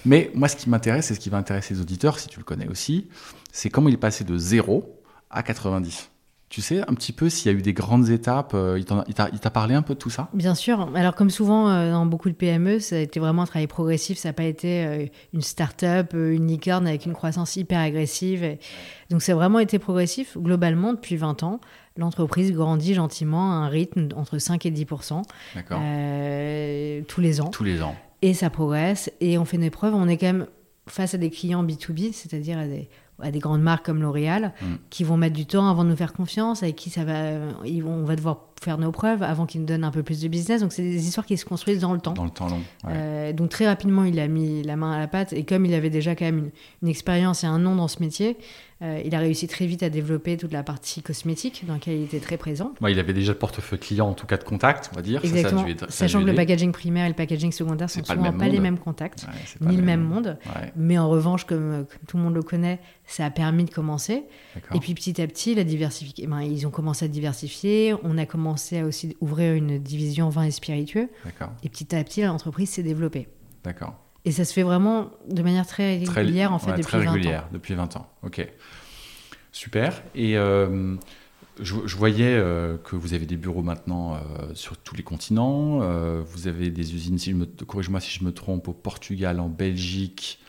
[0.04, 2.44] Mais moi, ce qui m'intéresse, et ce qui va intéresser les auditeurs, si tu le
[2.44, 3.08] connais aussi,
[3.52, 6.10] c'est comment il est passé de 0 à 90.
[6.48, 9.50] Tu sais un petit peu s'il y a eu des grandes étapes euh, Il t'a
[9.50, 10.30] parlé un peu de tout ça?
[10.32, 10.90] Bien sûr.
[10.94, 14.16] Alors, comme souvent euh, dans beaucoup de PME, ça a été vraiment un travail progressif.
[14.16, 18.56] Ça n'a pas été euh, une start-up, une licorne avec une croissance hyper agressive.
[19.10, 20.38] Donc, ça a vraiment été progressif.
[20.38, 21.60] Globalement, depuis 20 ans,
[21.98, 24.86] l'entreprise grandit gentiment à un rythme entre 5 et 10
[27.06, 27.48] tous les ans.
[27.50, 27.94] Tous les ans.
[28.22, 29.12] Et ça progresse.
[29.20, 29.94] Et on fait des preuves.
[29.94, 30.46] On est quand même
[30.86, 32.88] face à des clients B2B, c'est-à-dire à des
[33.20, 34.66] à des grandes marques comme L'Oréal mm.
[34.90, 37.32] qui vont mettre du temps avant de nous faire confiance, avec qui ça va,
[37.64, 40.20] ils vont, on va devoir faire nos preuves avant qu'ils nous donnent un peu plus
[40.20, 40.60] de business.
[40.60, 42.12] Donc c'est des histoires qui se construisent dans le temps.
[42.12, 42.60] Dans le temps long.
[42.88, 45.74] Euh, donc très rapidement, il a mis la main à la pâte et comme il
[45.74, 46.50] avait déjà quand même
[46.82, 48.36] une, expérience et un nom dans ce métier,
[48.80, 52.04] Euh, il a réussi très vite à développer toute la partie cosmétique dans laquelle il
[52.04, 52.72] était très présent.
[52.88, 55.20] il avait déjà le portefeuille client, en tout cas de contact, on va dire.
[55.24, 55.66] Exactement.
[55.88, 59.26] Sachant que le packaging primaire et le packaging secondaire sont souvent pas, les mêmes contacts,
[59.60, 60.38] ni le même, monde.
[60.76, 64.22] Mais en revanche, comme, tout le monde le connaît, ça a permis de commencer.
[64.72, 66.24] Et puis petit à petit, la diversification.
[66.24, 67.94] Eh ben, ils ont commencé à diversifier.
[68.04, 71.08] On a commencé à aussi ouvrir une division vin et spiritueux.
[71.62, 73.28] Et petit à petit, l'entreprise s'est développée.
[73.64, 73.94] D'accord.
[74.24, 77.46] Et ça se fait vraiment de manière très régulière, en fait, depuis très régulière, 20
[77.46, 77.50] ans.
[77.52, 78.06] depuis 20 ans.
[78.22, 78.46] Ok.
[79.52, 80.02] Super.
[80.14, 80.96] Et euh,
[81.60, 84.18] je, voyais euh, que vous avez des bureaux maintenant euh,
[84.54, 85.80] sur tous les continents.
[86.20, 87.34] vous avez des usines, si
[87.66, 90.40] corrige-moi si je me trompe, au Portugal, en Belgique,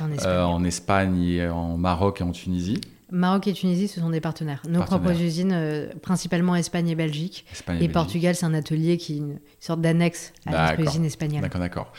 [0.00, 0.44] en Espagne.
[0.44, 2.80] en Espagne, et en Maroc et en Tunisie.
[3.10, 4.62] Maroc et Tunisie, ce sont des partenaires.
[4.68, 7.46] Nos propres usines, euh, principalement Espagne et Belgique.
[7.80, 11.42] et, Portugal, c'est un atelier qui est une sorte d'annexe à notre usine espagnole.
[11.42, 11.92] D'accord, d'accord.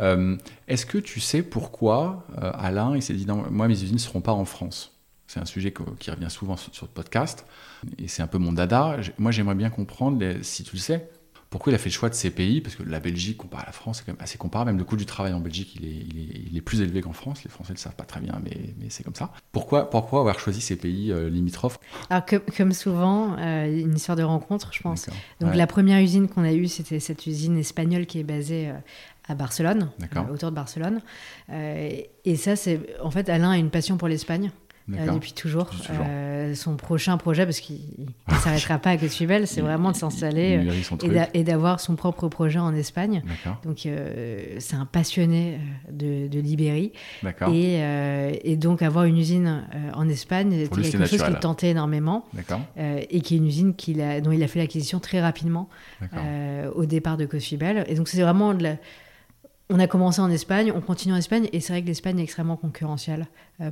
[0.00, 3.94] Euh, est-ce que tu sais pourquoi euh, Alain il s'est dit non, moi mes usines
[3.94, 4.92] ne seront pas en France?
[5.26, 7.44] C'est un sujet qui revient souvent sur, sur le podcast
[7.98, 8.96] et c'est un peu mon dada.
[9.18, 11.10] Moi, j'aimerais bien comprendre, si tu le sais,
[11.50, 13.66] pourquoi il a fait le choix de ces pays Parce que la Belgique, comparé à
[13.66, 14.70] la France, c'est quand même assez comparable.
[14.70, 17.42] Même le coût du travail en Belgique, il est, il est, plus élevé qu'en France.
[17.44, 19.32] Les Français ne le savent pas très bien, mais, mais c'est comme ça.
[19.52, 21.78] Pourquoi, pourquoi avoir choisi ces pays euh, limitrophes?
[22.10, 22.24] Alors,
[22.56, 25.08] comme souvent, euh, une histoire de rencontre, je pense.
[25.40, 28.74] Donc, la première usine qu'on a eue, c'était cette usine espagnole qui est basée euh,
[29.28, 29.90] à Barcelone,
[30.32, 31.00] autour de Barcelone.
[31.50, 34.50] et ça, c'est en fait, Alain a une passion pour l'Espagne.
[34.94, 35.70] Euh, depuis toujours.
[35.90, 37.80] Euh, son prochain projet, parce qu'il
[38.28, 40.56] ne s'arrêtera pas à Côte-Belle, c'est vraiment de s'installer
[41.04, 43.22] euh, et d'avoir son propre projet en Espagne.
[43.64, 43.86] Donc
[44.58, 45.58] c'est un passionné
[45.90, 46.92] de, de l'Ibérie.
[47.52, 47.80] Et,
[48.42, 52.24] et, donc avoir une usine en Espagne, c'était quelque chose qui tentait énormément.
[52.76, 55.68] et qui est une usine a, dont il a fait l'acquisition très rapidement
[56.74, 57.84] au départ de Côte-Belle.
[57.88, 58.76] Et donc c'est vraiment de la
[59.70, 62.22] on a commencé en Espagne, on continue en Espagne, et c'est vrai que l'Espagne est
[62.22, 63.26] extrêmement concurrentielle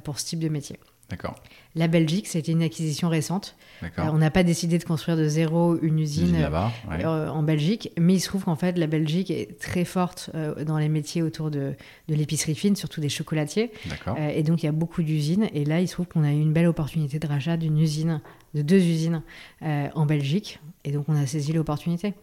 [0.05, 0.79] pour ce type de métier.
[1.09, 1.37] D'accord.
[1.77, 3.55] La Belgique, c'était une acquisition récente.
[3.83, 8.15] Euh, on n'a pas décidé de construire de zéro une usine, euh, en Belgique, mais
[8.15, 11.51] il se trouve qu'en fait, la Belgique est très forte euh, dans les métiers autour
[11.51, 11.75] de,
[12.09, 13.71] l'épicerie fine, surtout des chocolatiers.
[14.19, 15.49] et donc, il y a beaucoup d'usines.
[15.53, 18.21] Et là, il se trouve qu'on a eu une belle opportunité de rachat d'une usine,
[18.55, 19.23] de deux usines
[19.61, 20.59] en Belgique.
[20.85, 22.15] Et donc, on a saisi l'opportunité.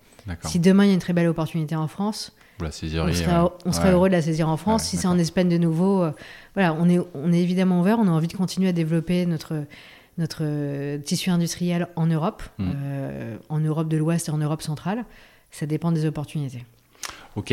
[0.42, 4.14] Si demain, il y a une très belle opportunité en France, on, serait, heureux de
[4.14, 4.84] la saisir en France.
[4.84, 6.12] si c'est en Espagne de nouveau, euh,
[6.54, 8.00] voilà, on est, on est évidemment ouvert.
[8.00, 9.66] On a envie de continuer à développer notre,
[10.18, 12.72] notre euh, tissu industriel en Europe, mm.
[12.76, 15.06] euh, en Europe de l'Ouest et en Europe centrale.
[15.52, 16.64] Ça dépend des opportunités.
[17.36, 17.52] Ok.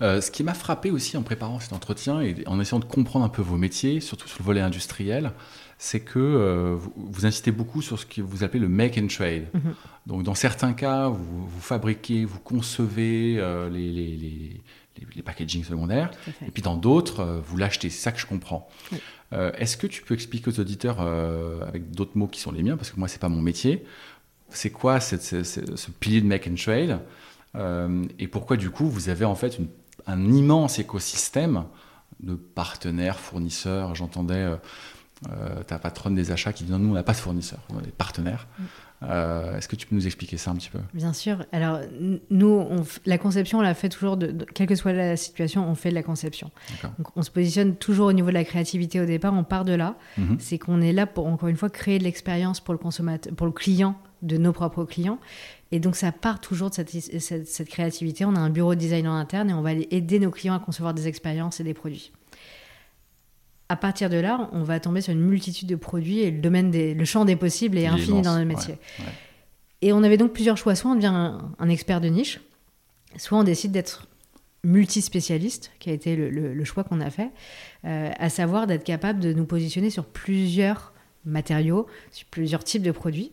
[0.00, 3.28] ce qui m'a frappé aussi en préparant cet entretien et en essayant de comprendre un
[3.28, 5.32] peu vos métiers, surtout sur le volet industriel,
[5.78, 9.46] c'est que euh, vous, insistez beaucoup sur ce que vous appelez le make and trade.
[9.52, 9.74] Mhm.
[10.06, 14.60] Donc, dans certains cas, vous, fabriquez, vous concevez euh, les, les, les,
[15.14, 16.10] les, packaging secondaires,
[16.46, 17.90] et puis dans d'autres, euh, vous l'achetez.
[17.90, 18.68] C'est ça que je comprends.
[19.32, 22.90] Est-ce que tu peux expliquer aux auditeurs, avec d'autres mots qui sont les miens, parce
[22.90, 23.84] que moi, c'est pas mon métier,
[24.50, 27.00] c'est quoi ce, pilier de make and trade
[28.18, 29.58] et pourquoi du coup vous avez en fait
[30.06, 31.64] un immense écosystème
[32.20, 33.96] de partenaires, fournisseurs?
[33.96, 34.56] J'entendais
[35.30, 37.78] euh, ta patronne des achats qui dit non, nous on n'a pas de fournisseurs, on
[37.78, 38.46] a des partenaires.
[39.02, 40.78] Euh, est-ce que tu peux nous expliquer ça un petit peu?
[40.94, 41.44] Bien sûr.
[41.52, 41.80] Alors,
[42.30, 42.66] nous,
[43.04, 45.94] la conception, on l'a fait toujours, de, quelle que soit la situation, on fait de
[45.94, 46.50] la conception.
[46.82, 49.74] Donc, on se positionne toujours au niveau de la créativité au départ, on part de
[49.74, 49.96] là.
[50.18, 50.36] Mm-hmm.
[50.38, 53.46] C'est qu'on est là pour, encore une fois, créer de l'expérience pour le consommateur, pour
[53.46, 55.18] le client de nos propres clients.
[55.72, 58.24] Et donc, ça part toujours de cette, cette, cette créativité.
[58.24, 60.60] On a un bureau de design en interne et on va aider nos clients à
[60.60, 62.12] concevoir des expériences et des produits
[63.68, 66.70] à partir de là, on va tomber sur une multitude de produits et le domaine
[66.70, 68.78] des, le champ des possibles est infini dans notre métier.
[69.82, 70.74] Et on avait donc plusieurs choix.
[70.74, 72.40] Soit on devient un, expert de niche,
[73.16, 74.08] soit on décide d'être
[74.64, 77.30] multispécialiste, qui a été le, choix qu'on a fait,
[77.84, 80.92] euh, à savoir d'être capable de nous positionner sur plusieurs
[81.24, 83.32] matériaux, sur plusieurs types de produits.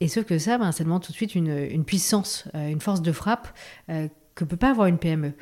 [0.00, 3.02] Et ce que ça, ben, ça demande tout de suite une, puissance, euh, une force
[3.02, 3.48] de frappe
[3.90, 5.34] euh, que peut pas avoir une PME.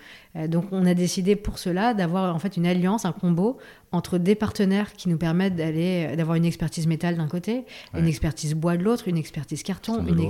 [0.48, 3.58] Donc on a décidé pour cela d'avoir en fait une alliance, un combo
[3.92, 7.64] entre des partenaires qui nous permettent d'aller euh, d'avoir une expertise métal d'un côté,
[7.96, 10.20] une expertise bois de l'autre, une expertise carton, une,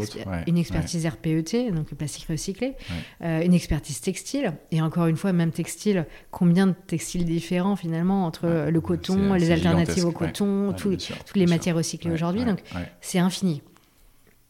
[0.46, 2.74] une, expertise RPET, donc plastique recyclé,
[3.22, 4.54] euh, une expertise textile.
[4.70, 9.50] Et encore une fois même textile, combien de textiles différents finalement entre le coton, les
[9.50, 12.62] alternatives au coton, toutes les matières recyclées aujourd'hui, donc
[13.00, 13.62] c'est infini.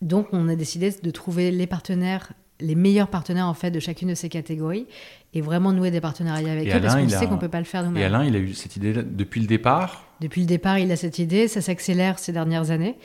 [0.02, 4.08] Donc on a décidé de trouver les partenaires les meilleurs partenaires en fait de chacune
[4.08, 4.86] de ces catégories
[5.34, 7.84] et vraiment nouer des partenariats avec eux parce qu'on sait qu'on peut pas le faire
[7.84, 8.02] nous-mêmes.
[8.02, 10.04] Et Alain, il a eu cette idée depuis le départ?
[10.20, 11.48] Depuis le départ, il a cette idée.
[11.48, 12.96] Ça s'accélère ces dernières années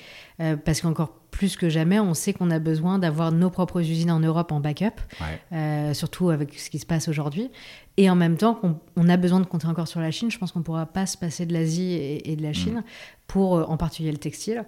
[0.41, 4.09] euh, parce qu'encore plus que jamais, on sait qu'on a besoin d'avoir nos propres usines
[4.09, 5.01] en Europe en backup,
[5.51, 7.51] euh, surtout avec ce qui se passe aujourd'hui.
[7.97, 8.61] Et en même temps,
[8.95, 10.31] on, a besoin de compter encore sur la Chine.
[10.31, 11.93] Je pense qu'on ne pourra pas se passer de l'Asie
[12.23, 12.83] et, de la Chine mm.
[13.27, 14.63] pour, euh, en particulier, le textile.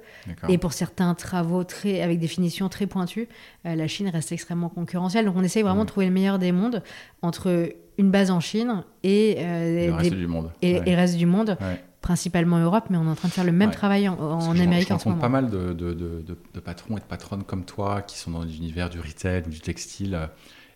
[0.50, 3.30] Et pour certains travaux très, avec des finitions très pointues,
[3.66, 5.26] euh, la Chine reste extrêmement concurrentielle.
[5.26, 5.86] Donc on essaye vraiment mm.
[5.86, 6.84] de trouver le meilleur des mondes
[7.22, 10.52] entre une base en Chine et, le reste du monde.
[10.62, 11.58] Et, le reste du monde
[12.08, 14.98] principalement Europe, mais on est en train de faire le même travail en, Amérique en
[14.98, 15.20] ce moment.
[15.20, 18.90] pas mal de, de, de, patrons et de patronnes comme toi qui sont dans l'univers
[18.90, 20.28] du retail ou du textile euh,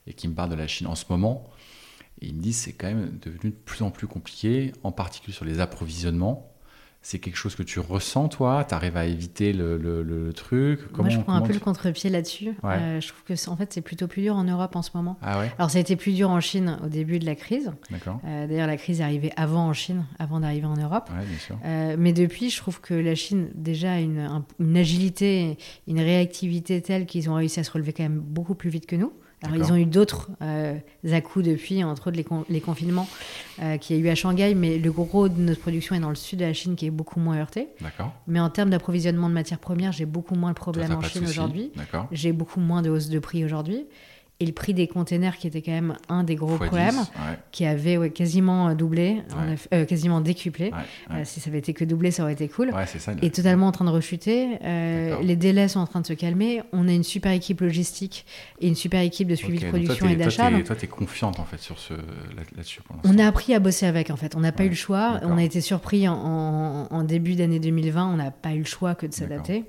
[0.08, 1.50] et qui me parlent de la Chine en ce moment.
[2.20, 4.92] Et ils me disent que c'est quand même devenu de plus en plus compliqué, en
[4.92, 6.51] particulier sur les approvisionnements
[7.04, 8.64] c'est quelque chose que tu ressens, toi?
[8.68, 10.80] Tu arrives à éviter le, le, truc?
[10.96, 12.54] Moi, je prends un peu le contre-pied là-dessus.
[12.64, 15.18] Euh, je trouve que en fait, c'est plutôt plus dur en Europe en ce moment.
[15.22, 15.52] Ah ouais?
[15.58, 17.72] Alors, ça a été plus dur en Chine au début de la crise.
[17.92, 21.10] Euh, D'ailleurs, la crise est arrivée avant en Chine, avant d'arriver en Europe.
[21.10, 21.58] Ouais, bien sûr.
[21.66, 26.82] Euh, mais depuis, je trouve que la Chine, déjà, a une, une agilité, une réactivité
[26.82, 29.12] telle qu'ils ont réussi à se relever quand même beaucoup plus vite que nous.
[29.44, 30.78] Alors, ils ont eu d'autres euh,
[31.12, 33.08] à-coups depuis, entre autres les, confinements
[33.62, 36.10] euh, qu'il y a eu à Shanghai, mais le gros de notre production est dans
[36.10, 37.70] le sud de la Chine qui est beaucoup moins heurté.
[38.28, 41.72] Mais en termes d'approvisionnement de matières premières, j'ai beaucoup moins de problèmes en Chine aujourd'hui.
[42.12, 43.88] J'ai beaucoup moins de hausse de prix aujourd'hui
[44.42, 47.00] et le prix des containers qui était quand même un des gros problèmes,
[47.52, 49.22] qui avait quasiment euh, doublé,
[49.72, 50.72] euh, quasiment décuplé.
[51.12, 52.72] Euh, si ça avait été que doublé, ça aurait été cool.
[53.22, 54.58] et totalement en train de rechuter.
[55.22, 56.64] les délais sont en train de se calmer.
[56.74, 58.26] On a une super équipe logistique
[58.60, 60.50] et une super équipe de suivi de production et d'achat.
[60.66, 61.94] Toi, tu es confiante en fait sur ce
[62.56, 64.36] là-dessus On a appris à bosser avec en fait.
[64.36, 65.20] On n'a pas eu le choix.
[65.24, 68.12] On a été surpris en, en début d'année 2020.
[68.12, 69.66] On n'a pas eu le choix que de s'adapter.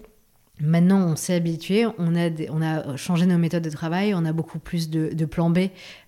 [0.62, 4.32] Maintenant, on s'est habitué, on a, on a changé nos méthodes de travail, on a
[4.32, 5.58] beaucoup plus de, plans B.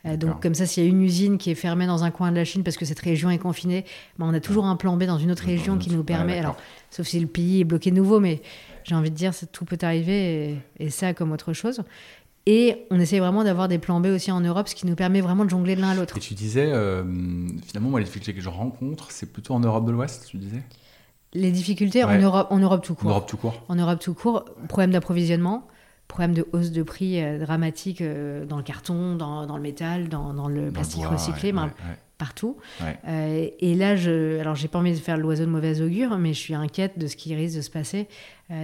[0.06, 2.30] Euh, donc, comme ça, s'il y a une usine qui est fermée dans un coin
[2.30, 3.84] de la Chine parce que cette région est confinée,
[4.16, 6.38] ben, on a toujours un plan B dans une autre région qui nous permet.
[6.38, 6.56] alors,
[6.90, 8.42] sauf si le pays est bloqué de nouveau, mais
[8.84, 11.82] j'ai envie de dire, tout peut arriver et, ça comme autre chose.
[12.46, 15.20] Et on essaie vraiment d'avoir des plans B aussi en Europe, ce qui nous permet
[15.20, 16.16] vraiment de jongler de l'un à l'autre.
[16.16, 17.02] Et tu disais, euh,
[17.66, 20.62] finalement, moi, les difficultés que je rencontre, c'est plutôt en Europe de l'Ouest, tu disais?
[21.34, 23.10] Les difficultés en, Europe, en Europe tout court.
[23.10, 23.62] En Europe tout court.
[23.68, 25.66] En Europe tout court, problème d'approvisionnement,
[26.08, 30.08] problème de hausse de prix euh, dramatique euh, dans le carton, dans, dans le métal,
[30.08, 31.70] dans, dans le plastique recyclé, ben,
[32.18, 32.56] partout.
[32.80, 36.32] Euh, et là, je, alors j'ai pas envie de faire l'oiseau de mauvaise augure, mais
[36.32, 38.08] je suis inquiète de ce qui risque de se passer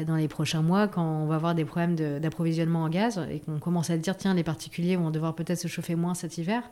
[0.07, 3.59] dans les prochains mois quand on va avoir des problèmes d'approvisionnement en gaz et qu'on
[3.59, 6.63] commence à dire tiens, les particuliers vont devoir peut-être se chauffer moins cet hiver.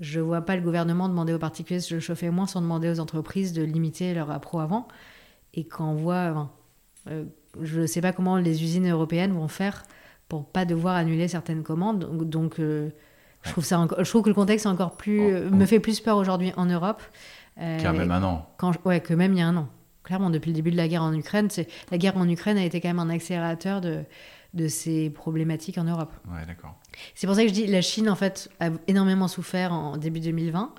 [0.00, 3.00] Je vois pas le gouvernement demander aux particuliers de se chauffer moins sans demander aux
[3.00, 4.88] entreprises de limiter leur appro avant
[5.54, 6.50] et quand on voit,
[7.08, 7.24] euh,
[7.60, 9.84] je ne sais pas comment les usines européennes vont faire
[10.28, 12.28] pour pas devoir annuler certaines commandes.
[12.28, 12.90] Donc, euh,
[13.42, 15.54] je, trouve ça je trouve que le contexte est encore plus, oh, oh.
[15.54, 17.02] me fait plus peur aujourd'hui en Europe.
[17.60, 18.48] Euh, Qu'il y a même un an.
[18.56, 19.68] Quand, ouais, que même il y a un an.
[20.04, 21.48] Clairement, depuis le début de la guerre en Ukraine,
[21.90, 24.02] la guerre en Ukraine a été quand même un accélérateur de,
[24.54, 26.12] de ces problématiques en Europe.
[26.28, 26.74] Ouais, d'accord.
[27.14, 30.20] C'est pour ça que je dis la Chine, en fait, a énormément souffert en début
[30.20, 30.74] 2020.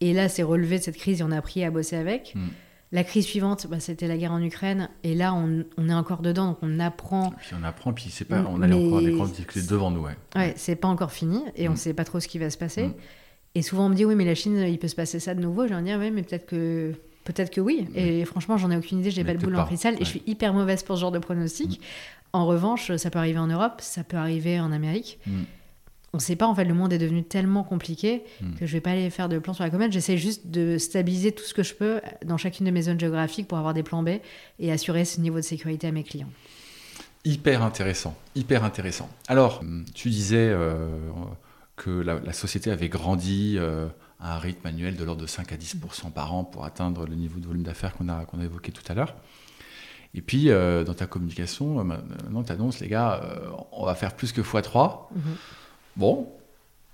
[0.00, 2.32] Et là, c'est relevé de cette crise et on a appris à bosser avec.
[2.34, 2.48] Hmm.
[2.94, 4.88] La crise suivante, bah, c'était la guerre en Ukraine.
[5.02, 7.32] Et là, on, est encore dedans, donc on apprend.
[7.40, 10.02] puis on apprend, puis c'est pas, on a encore des grandes difficultés devant nous.
[10.02, 11.78] Ouais, ouais, c'est pas encore fini et on ne mm.
[11.78, 12.84] sait pas trop ce qui va se passer.
[12.84, 12.94] Mm.
[13.56, 15.40] Et souvent, on me dit, oui, mais la Chine, il peut se passer ça de
[15.40, 15.66] nouveau.
[15.66, 16.92] J'ai envie de dire, oui, mais peut-être que.
[17.24, 17.88] Peut-être que oui.
[17.90, 17.96] Mm.
[17.96, 19.10] Et franchement, j'en ai aucune idée.
[19.10, 21.18] J'ai pas le boulot en cristal et je suis hyper mauvaise pour ce genre de
[21.18, 21.80] pronostic.
[22.32, 25.18] En revanche, ça peut arriver en Europe, ça peut arriver en Amérique
[26.14, 28.54] on ne sait pas, en fait, le monde est devenu tellement compliqué hmm.
[28.54, 29.90] que je vais pas aller faire de plans sur la comète.
[29.90, 33.48] J'essaie juste de stabiliser tout ce que je peux dans chacune de mes zones géographiques
[33.48, 34.10] pour avoir des plans B
[34.60, 36.30] et assurer ce niveau de sécurité à mes clients.
[37.24, 39.10] Hyper intéressant, hyper intéressant.
[39.26, 40.86] Alors, tu disais euh,
[41.74, 43.88] que la, société avait grandi euh,
[44.20, 47.16] à un rythme annuel de l'ordre de 5 à 10% par an pour atteindre le
[47.16, 49.16] niveau de volume d'affaires qu'on a, qu'on a évoqué tout à l'heure.
[50.14, 53.20] Et puis, euh, dans ta communication, maintenant, tu annonces, les gars,
[53.72, 55.08] on va faire plus que x3.
[55.96, 56.28] Bon,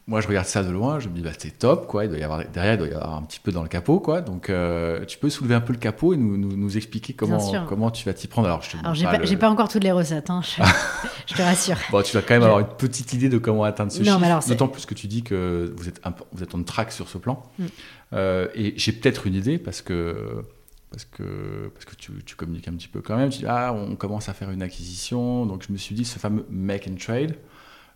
[0.07, 2.19] moi je regarde ça de loin, je me dis bah c'est top quoi, il doit
[2.19, 4.21] y avoir derrière il doit y avoir un petit peu dans le capot quoi.
[4.21, 7.91] Donc euh, tu peux soulever un peu le capot et nous, nous, expliquer comment comment
[7.91, 8.49] tu vas t'y prendre.
[8.49, 10.41] Alors je Alors j'ai pas, pas, encore toutes les recettes, hein,
[11.27, 11.77] je, te rassure.
[11.93, 14.49] bon, tu vas quand même avoir une petite idée de comment atteindre ce chiffre.
[14.49, 16.01] D'autant plus que tu dis que vous êtes
[16.33, 17.43] vous êtes en track sur ce plan.
[17.59, 17.65] Mm.
[18.13, 20.43] Euh, et j'ai peut-être une idée parce que
[20.91, 23.31] parce que, parce que tu, tu, communiques un petit peu quand même.
[23.31, 25.47] Tu dis, ah, on commence à faire une acquisition.
[25.47, 27.37] Donc, je me suis dit, ce fameux make and trade,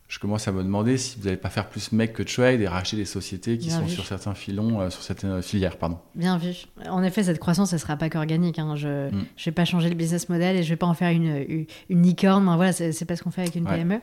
[0.08, 2.68] je commence à me demander si vous n'allez pas faire plus mec que trade et
[2.68, 5.78] racheter des sociétés qui sont sur certains filons, euh, sur certaines filières.
[5.78, 5.98] Pardon.
[6.14, 6.66] Bien vu.
[6.88, 8.58] En effet, cette croissance, elle ne sera pas qu'organique.
[8.58, 8.76] Hein.
[8.76, 9.24] Je ne mm.
[9.46, 12.02] vais pas changer le business model et je ne vais pas en faire une, une,
[12.02, 12.44] licorne.
[12.44, 14.00] voilà, c'est pas ce qu'on fait avec une PME.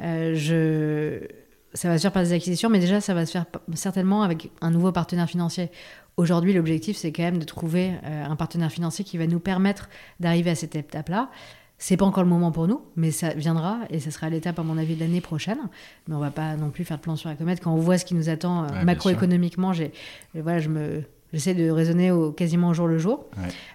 [0.00, 1.26] Euh, je...
[1.74, 4.50] Ça va se faire par des acquisitions, mais déjà, ça va se faire certainement avec
[4.60, 5.70] un nouveau partenaire financier.
[6.18, 9.88] Aujourd'hui, l'objectif, c'est quand même de trouver euh, un partenaire financier qui va nous permettre
[10.20, 11.30] d'arriver à cette étape-là
[11.82, 14.62] C'est pas encore le moment pour nous, mais ça viendra et ça sera l'étape, à
[14.62, 15.58] mon avis, de l'année prochaine.
[16.06, 17.60] Mais on va pas non plus faire de plan sur la comète.
[17.60, 19.90] Quand on voit ce qui nous attend euh, macroéconomiquement, j'ai,
[20.32, 23.26] voilà, je me, j'essaie de raisonner au, quasiment au jour le jour.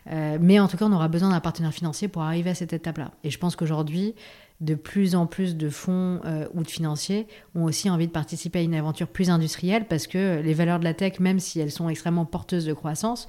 [0.10, 2.72] Euh, mais en tout cas, on aura besoin d'un partenaire financier pour arriver à cette
[2.72, 3.12] étape-là.
[3.26, 4.16] Et je pense qu'aujourd'hui,
[4.62, 8.60] de plus en plus de fonds euh, ou de financiers ont aussi envie de participer
[8.60, 11.72] à une aventure plus industrielle parce que les valeurs de la tech, même si elles
[11.72, 13.28] sont extrêmement porteuses de croissance,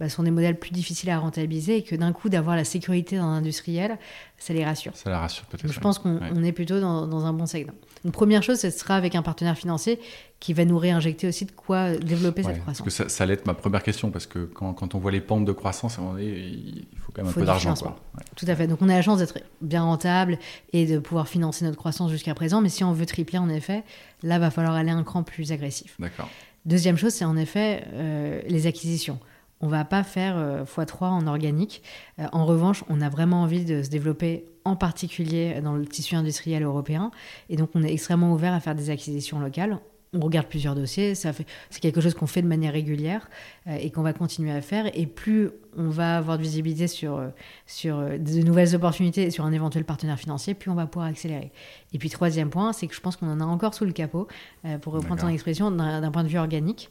[0.00, 3.16] bah, sont des modèles plus difficiles à rentabiliser et que d'un coup d'avoir la sécurité
[3.16, 3.98] dans l'industriel,
[4.36, 4.92] ça les rassure.
[4.94, 5.72] Ça les rassure peut-être.
[5.72, 7.72] Je pense qu'on est plutôt dans, un bon segment.
[8.04, 9.98] Une première chose, ce sera avec un partenaire financier
[10.38, 12.84] qui va nous réinjecter aussi de quoi développer cette croissance.
[12.84, 15.20] Parce que ça, allait être ma première question, parce que quand, quand, on voit les
[15.20, 17.74] pentes de croissance, à un moment donné, il faut quand même un peu d'argent.
[18.36, 18.68] Tout à fait.
[18.68, 20.38] Donc on a la chance d'être bien rentable
[20.72, 23.82] et de pouvoir financer notre croissance jusqu'à présent, mais si on veut tripler, en effet,
[24.22, 25.96] là, va falloir aller un cran plus agressif.
[25.98, 26.28] D'accord.
[26.66, 29.18] Deuxième chose, c'est en effet euh, les acquisitions
[29.60, 31.82] on va pas faire x3 euh, en organique.
[32.18, 36.14] Euh, en revanche, on a vraiment envie de se développer en particulier dans le tissu
[36.14, 37.10] industriel européen.
[37.48, 39.78] Et donc, on est extrêmement ouvert à faire des acquisitions locales
[40.14, 43.28] on regarde plusieurs dossiers, ça fait, c'est quelque chose qu'on fait de manière régulière
[43.66, 44.90] euh, et qu'on va continuer à faire.
[44.98, 47.22] Et plus on va avoir de visibilité sur,
[47.66, 51.52] sur de nouvelles opportunités et sur un éventuel partenaire financier, plus on va pouvoir accélérer.
[51.92, 54.28] Et puis troisième point, c'est que je pense qu'on en a encore sous le capot,
[54.80, 56.88] pour reprendre ton expression, d'un, point de vue organique.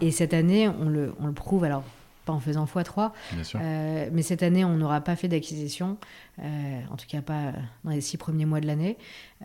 [0.00, 1.64] Et cette année, on le, on le prouve.
[1.64, 1.82] Alors
[2.24, 3.12] pas en faisant x3.
[3.54, 5.96] Euh, mais cette année, on n'aura pas fait d'acquisition,
[6.40, 7.52] euh, en tout cas pas
[7.84, 8.96] dans les six premiers mois de l'année.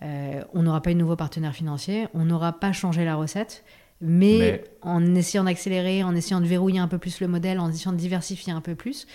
[0.02, 3.64] Euh, on n'aura pas eu de nouveau partenaire financier, on n'aura pas changé la recette.
[4.02, 7.94] Mais, en essayant d'accélérer, en essayant de verrouiller un peu plus le modèle, en essayant
[7.94, 9.08] de diversifier un peu plus,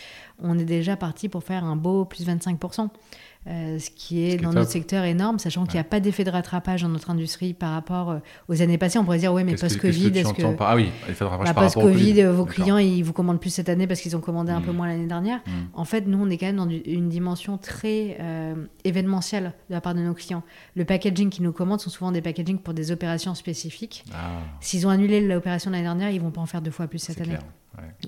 [0.42, 2.88] on est déjà parti pour faire un beau plus 25%.
[3.46, 6.30] Euh, ce qui est dans notre secteur énorme, sachant qu'il n'y a pas d'effet de
[6.30, 8.98] rattrapage dans notre industrie par rapport euh, aux années passées.
[8.98, 10.42] On pourrait dire, oui, mais post-Covid, est-ce que.
[10.58, 13.86] Ah oui, effet de rattrapage bah, Post-Covid, vos clients, ils vous commandent plus cette année
[13.86, 14.76] parce qu'ils ont commandé un peu hmm.
[14.76, 15.38] moins l'année dernière.
[15.46, 15.68] Hmm.
[15.72, 19.80] En fait, nous, on est quand même dans une dimension très euh, événementielle de la
[19.80, 20.42] part de nos clients.
[20.76, 24.04] Le packaging qu'ils nous commandent sont souvent des packaging pour des opérations spécifiques.
[24.12, 24.42] Ah.
[24.60, 27.22] S'ils ont annulé l'opération l'année dernière, ils vont pas en faire deux fois plus cette
[27.22, 27.38] année.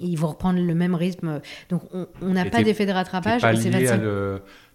[0.03, 1.40] Ils vont reprendre le même rythme.
[1.71, 3.40] Donc, on n'a pas d'effet de rattrapage.
[3.57, 4.03] C'est 25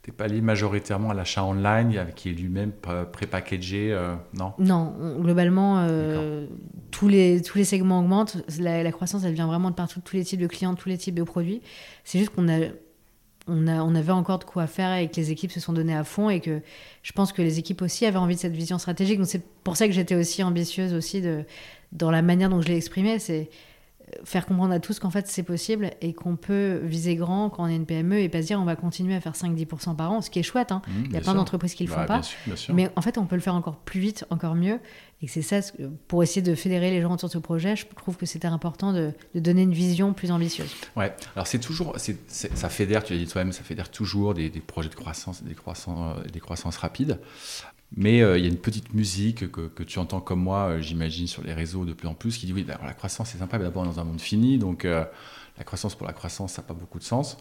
[0.08, 4.54] t'es pas lié majoritairement à l'achat online qui est lui-même pré-packagé, euh, non?
[4.58, 6.48] Non, globalement, euh,
[6.92, 8.38] tous, les, tous les segments augmentent.
[8.58, 11.14] La, croissance, elle vient vraiment de partout, tous les types de clients, tous les types
[11.14, 11.62] de produits.
[12.06, 12.68] C'est juste qu'on a,
[13.48, 15.96] on a, on avait encore de quoi faire et que les équipes se sont données
[15.96, 16.62] à fond et que
[17.04, 19.18] je pense que les équipes aussi avaient envie de cette vision stratégique.
[19.18, 21.44] Donc c'est pour ça que j'étais aussi ambitieuse aussi de,
[21.92, 23.20] dans la manière dont je l'ai exprimé.
[23.20, 23.50] C'est
[24.24, 27.68] faire comprendre à tous qu'en fait c'est possible et qu'on peut viser grand quand on
[27.68, 30.22] est une PME et pas se dire on va continuer à faire 5-10% par an,
[30.22, 30.72] ce qui est chouette.
[30.72, 30.82] Hein.
[30.88, 32.22] Mmh, Il y a plein d'entreprises qui le font bah, pas.
[32.74, 34.80] Mais en fait, on peut le faire encore plus vite, encore mieux.
[35.22, 35.60] Et c'est ça,
[36.08, 38.94] pour essayer de fédérer les gens autour de ce projet, je trouve que c'était important
[38.94, 40.72] de, donner une vision plus ambitieuse.
[40.96, 44.90] Ouais, alors c'est toujours, ça fédère, tu l'as dit toi-même, ça fédère toujours des, projets
[44.90, 47.20] de croissance, des croissances, des croissances rapides.
[47.96, 51.28] Mais euh, il y a une petite musique que, tu entends comme moi, euh, j'imagine,
[51.28, 53.64] sur les réseaux de plus en plus, qui dit oui, la croissance c'est sympa, mais
[53.64, 55.06] d'abord dans un monde fini, donc euh,
[55.58, 57.38] la croissance pour la croissance, ça n'a pas beaucoup de sens.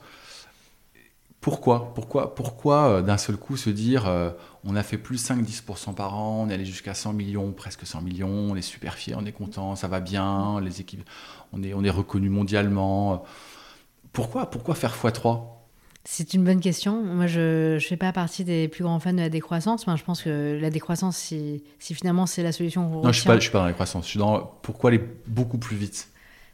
[1.40, 1.92] Pourquoi?
[1.94, 4.10] Pourquoi, pourquoi d'un seul coup se dire
[4.64, 8.02] on a fait plus 5-10% par an, on est allé jusqu'à 100 millions, presque 100
[8.02, 11.08] millions, on est super fiers, on est content, ça va bien, les équipes,
[11.52, 13.24] on est, on reconnu mondialement.
[14.12, 15.55] Pourquoi, pourquoi faire x3
[16.08, 17.02] c'est une bonne question.
[17.02, 19.86] Moi, je ne fais pas partie des plus grands fans de la décroissance.
[19.86, 22.88] Moi, je pense que la décroissance, si, finalement c'est la solution.
[22.88, 24.04] Non, je ne suis, pas, suis pas dans la décroissance.
[24.04, 26.08] Je suis dans pourquoi aller beaucoup plus vite.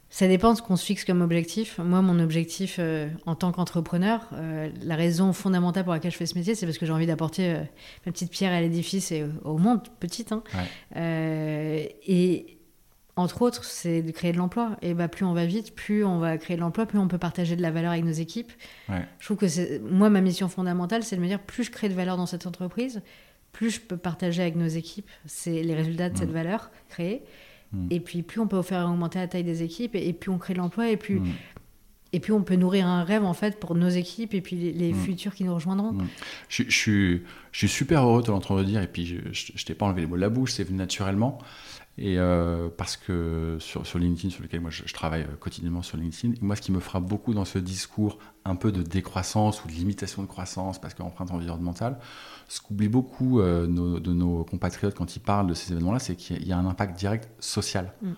[0.09, 1.79] Ça dépend de ce qu'on se fixe comme objectif.
[1.79, 6.27] Moi, mon objectif euh, en tant qu'entrepreneur, euh, la raison fondamentale pour laquelle je fais
[6.27, 7.63] ce métier, c'est parce que j'ai envie d'apporter euh,
[8.05, 10.33] ma petite pierre à l'édifice et au monde, petite.
[10.33, 10.43] Hein.
[10.95, 12.59] et
[13.17, 14.77] entre autres, c'est de créer de l'emploi.
[14.81, 17.19] Et bah, plus on va vite, plus on va créer de l'emploi, plus on peut
[17.19, 18.53] partager de la valeur avec nos équipes.
[18.89, 21.89] Je trouve que c'est, moi, ma mission fondamentale, c'est de me dire plus je crée
[21.89, 23.03] de valeur dans cette entreprise,
[23.53, 26.35] plus je peux partager avec nos équipes c'est les résultats de cette mm.
[26.35, 27.23] valeur créée.
[27.73, 27.89] Mm.
[27.91, 30.55] Et puis, plus on peut faire augmenter la taille des équipes, et, plus on crée
[30.55, 31.21] de l'emploi, et plus.
[31.21, 31.33] Mm.
[32.15, 34.93] Et puis on peut nourrir un rêve en fait pour nos équipes et puis les,
[34.93, 35.97] futurs qui nous rejoindront.
[36.51, 37.21] Je, je,
[37.53, 40.17] suis super heureux de l'entendre dire et puis je, je, t'ai pas enlevé les mots
[40.17, 41.39] de la bouche, c'est venu naturellement.
[41.99, 45.99] Et euh, parce que sur, sur, LinkedIn, sur lequel moi je, travaille euh, quotidiennement sur
[45.99, 49.69] LinkedIn, moi ce qui me frappe beaucoup dans ce discours un peu de décroissance ou
[49.69, 51.99] de limitation de croissance parce qu'empreinte environnementale,
[52.49, 56.47] ce qu'oublient beaucoup euh, de nos compatriotes quand ils parlent de ces événements-là, c'est qu'il
[56.47, 57.93] y a un impact direct social.
[58.01, 58.13] Mm.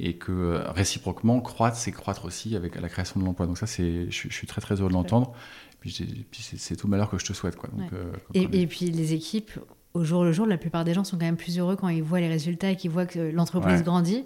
[0.00, 3.46] Et que réciproquement, croître, c'est croître aussi avec la création de l'emploi.
[3.46, 5.32] Donc ça, je, je suis très très heureux de l'entendre.
[5.80, 7.56] Puis, puis c'est tout le malheur que je te souhaite.
[7.56, 7.68] Quoi.
[7.70, 7.90] Donc,
[8.32, 9.50] et, et, puis les équipes
[9.94, 12.02] au jour le jour, la plupart des gens sont quand même plus heureux quand ils
[12.02, 14.24] voient les résultats et qu'ils voient que l'entreprise grandit.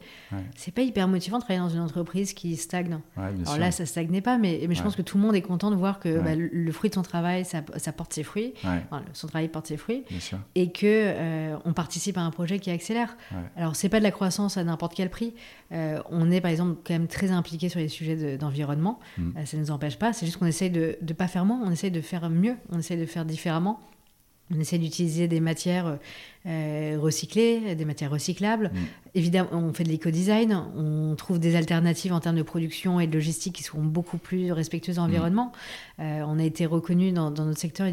[0.57, 2.99] C'est pas hyper motivant de travailler dans une entreprise qui stagne.
[3.17, 5.71] Alors là, ça stagnait pas, mais, mais je pense que tout le monde est content
[5.71, 8.55] de voir que bah, le, fruit de son travail, ça, ça porte ses fruits.
[9.13, 10.05] son travail porte ses fruits.
[10.55, 13.17] Et que euh, on participe à un projet qui accélère.
[13.57, 15.35] Alors, c'est pas de la croissance à n'importe quel prix.
[15.73, 18.99] Euh, on est, par exemple, quand même très impliqué sur les sujets d'environnement.
[19.17, 19.31] Mm.
[19.37, 20.13] Euh, ça ne nous empêche pas.
[20.13, 22.79] C'est juste qu'on essaye de ne pas faire moins, on essaye de faire mieux, on
[22.79, 23.81] essaye de faire différemment.
[24.55, 25.99] On essaie d'utiliser des matières
[26.45, 28.73] euh, recyclées, des matières recyclables.
[28.75, 28.79] Mm.
[29.15, 33.13] Évidemment, on fait de l'éco-design, on trouve des alternatives en termes de production et de
[33.13, 35.53] logistique qui seront beaucoup plus respectueuses de l'environnement.
[36.01, 37.87] Euh, on a été reconnu dans, notre secteur,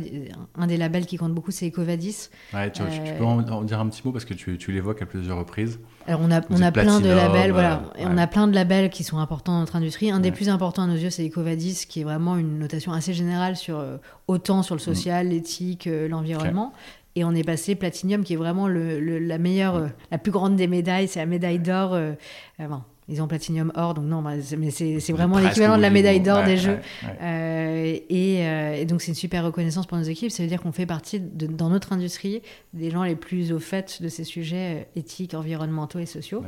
[0.56, 2.30] un des labels qui compte beaucoup, c'est Ecovadis.
[2.54, 2.82] Ouais, tu,
[3.18, 5.80] peux en dire un petit mot parce que tu, tu l'évoques à plusieurs reprises.
[6.08, 7.84] Alors on a, on a plein de labels, voilà.
[8.00, 10.10] On a plein de labels qui sont importants dans notre industrie.
[10.10, 13.14] Un des plus importants à nos yeux, c'est Ecovadis, qui est vraiment une notation assez
[13.14, 13.97] générale sur euh,
[14.28, 15.30] autant sur le social, mm.
[15.30, 16.74] l'éthique, l'environnement.
[17.20, 20.55] Et on est passé Platinium, qui est vraiment le, la meilleure, euh, la plus grande
[20.55, 21.09] des médailles.
[21.09, 21.93] C'est la médaille d'or.
[21.93, 22.13] Euh,
[22.61, 22.67] euh,
[23.09, 26.43] ils ont Platinium Or, donc non, bah, mais c'est vraiment l'équivalent de la médaille d'or
[26.43, 26.78] des jeux.
[27.22, 30.32] et, donc c'est une super reconnaissance pour nos équipes.
[30.32, 32.41] Ça veut dire qu'on fait partie, de, dans notre industrie,
[32.74, 36.41] des gens les plus au fait de ces sujets éthiques, environnementaux et sociaux.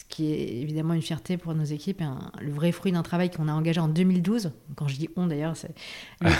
[0.00, 2.02] Ce qui est évidemment une fierté pour nos équipes,
[2.40, 4.50] le vrai fruit d'un travail qu'on a engagé en 2012.
[4.74, 5.52] Quand je dis on d'ailleurs,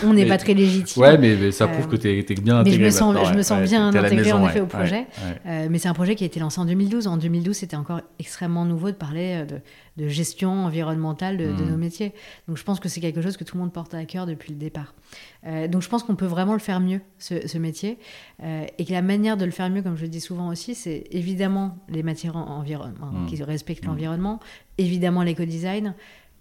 [0.03, 0.99] on n'est pas très légitime.
[0.99, 2.79] Ouais, mais, ça prouve que tu es, bien intégré.
[2.79, 5.05] Mais je me sens, je me sens bien intégré en effet au projet.
[5.45, 7.05] Euh, mais c'est un projet qui a été lancé en 2012.
[7.05, 9.57] En 2012, c'était encore extrêmement nouveau de parler de,
[9.97, 11.69] de gestion environnementale de, hmm.
[11.69, 12.13] nos métiers.
[12.47, 14.51] Donc je pense que c'est quelque chose que tout le monde porte à cœur depuis
[14.51, 14.93] le départ.
[15.45, 17.97] Euh, donc je pense qu'on peut vraiment le faire mieux, ce, métier.
[18.41, 20.75] Euh, et que la manière de le faire mieux, comme je le dis souvent aussi,
[20.75, 23.25] c'est évidemment les matières hmm.
[23.27, 23.89] qui respectent hmm.
[23.89, 24.39] l'environnement,
[24.77, 25.93] évidemment l'éco-design,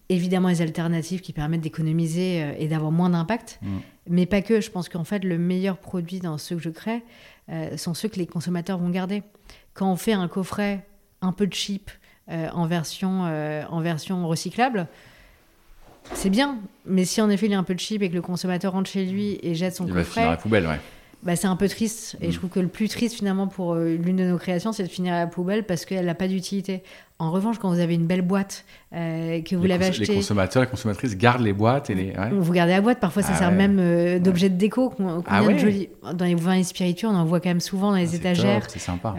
[0.09, 3.61] évidemment les alternatives qui permettent d'économiser euh, et d'avoir moins d'impact.
[4.09, 4.61] Mais pas que.
[4.61, 7.03] Je pense qu'en fait, le meilleur produit dans ceux que je crée
[7.77, 9.25] sont ceux que les consommateurs vont garder.
[9.75, 10.87] Quand on fait un coffret
[11.21, 11.91] un peu cheap,
[12.29, 14.87] en, version, euh, en version recyclable,
[16.14, 16.59] c'est bien.
[16.87, 19.05] Mais si en effet il est un peu cheap et que le consommateur rentre chez
[19.05, 20.81] lui et jette son coffret, la poubelle, ouais
[21.23, 22.16] bah, c'est un peu triste.
[22.21, 22.39] Et je mm.
[22.39, 25.12] trouve que le plus triste finalement pour euh, l'une de nos créations, c'est de finir
[25.12, 26.83] à la poubelle parce qu'elle n'a pas d'utilité.
[27.18, 28.64] En revanche, quand vous avez une belle boîte,
[28.95, 30.07] euh, que vous l'avez achetée...
[30.07, 32.14] Les consommateurs, les consommatrices gardent les boîtes et les...
[32.33, 34.95] Vous gardez la boîte, parfois ça ah sert même euh, d'objet de déco.
[35.27, 35.43] Ah
[36.14, 38.62] dans les vins et spiritueux, on en voit quand même souvent dans les ah, étagères.
[38.71, 39.14] C'est sympa.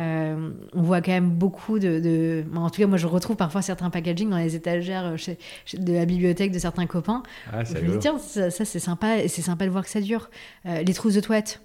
[0.73, 4.31] on voit quand même beaucoup de, En tout cas, moi je retrouve parfois certains packaging
[4.31, 5.13] dans les étagères
[5.77, 7.21] de la bibliothèque de certains copains.
[7.53, 10.01] je me dis, tiens, ça, ça c'est sympa, et c'est sympa de voir que ça
[10.01, 10.31] dure.
[10.65, 11.61] les trousses de toilette.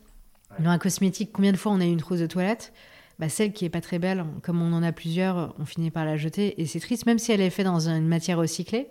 [0.59, 2.73] Dans un cosmétique, combien de fois on a eu une trousse de toilette
[3.19, 6.05] bah, Celle qui est pas très belle, comme on en a plusieurs, on finit par
[6.05, 6.61] la jeter.
[6.61, 8.89] Et c'est triste, même si elle est faite dans une matière recyclée.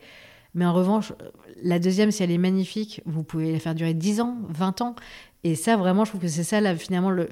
[0.53, 1.11] Mais en revanche,
[1.61, 4.95] la deuxième, si elle est magnifique, vous pouvez la faire durer 10 ans, 20 ans.
[5.43, 7.29] Et ça, vraiment, je trouve que c'est ça, là, finalement, le,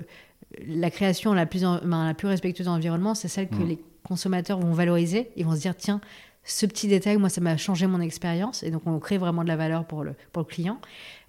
[0.68, 3.68] la création la plus, ben, la plus respectueuse de l'environnement, c'est celle que mm.
[3.68, 5.32] les consommateurs vont valoriser.
[5.38, 6.02] Ils vont se dire, tiens,
[6.44, 8.62] ce petit détail, moi, ça m'a changé mon expérience.
[8.64, 10.80] Et donc, on crée vraiment de la valeur pour le, pour le client.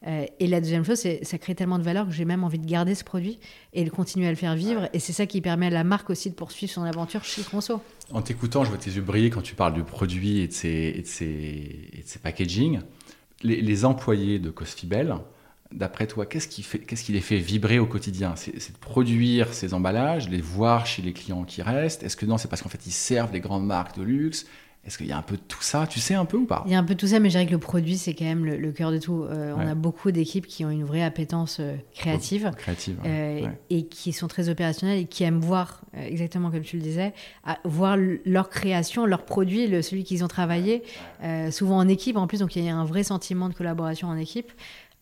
[0.07, 2.59] Euh, et la deuxième chose, c'est ça crée tellement de valeur que j'ai même envie
[2.59, 3.39] de garder ce produit
[3.73, 4.89] et de continuer à le faire vivre.
[4.93, 7.81] Et c'est ça qui permet à la marque aussi de poursuivre son aventure chez Conso.
[8.13, 10.95] En t'écoutant, je vois tes yeux briller quand tu parles du produit et de ses,
[10.97, 12.81] et de ses, et de ses packaging.
[13.43, 15.17] Les, employés de Cosfibel,
[15.71, 18.37] d'après toi, qu'est-ce qui, fait, qu'est-ce qui les fait vibrer au quotidien?
[18.37, 22.03] C'est, de produire ces emballages, les voir chez les clients qui restent?
[22.03, 24.47] Est-ce que non, c'est parce qu'en fait, ils servent les grandes marques de luxe?
[24.87, 26.63] Est-ce qu'il y a un peu de tout ça Tu sais un peu ou pas?
[26.67, 28.13] Il y a un peu de tout ça, mais je dirais que le produit, c'est
[28.13, 29.23] quand même le, cœur de tout.
[29.23, 33.87] Euh, on a beaucoup d'équipes qui ont une vraie appétence euh, créative, créative euh, et
[33.87, 37.15] qui sont très opérationnelles et qui aiment voir, exactement comme tu le disais,
[37.65, 40.83] voir leur création, leur produit, le, celui qu'ils ont travaillé,
[41.51, 44.17] souvent en équipe en plus, donc il y a un vrai sentiment de collaboration en
[44.17, 44.53] équipe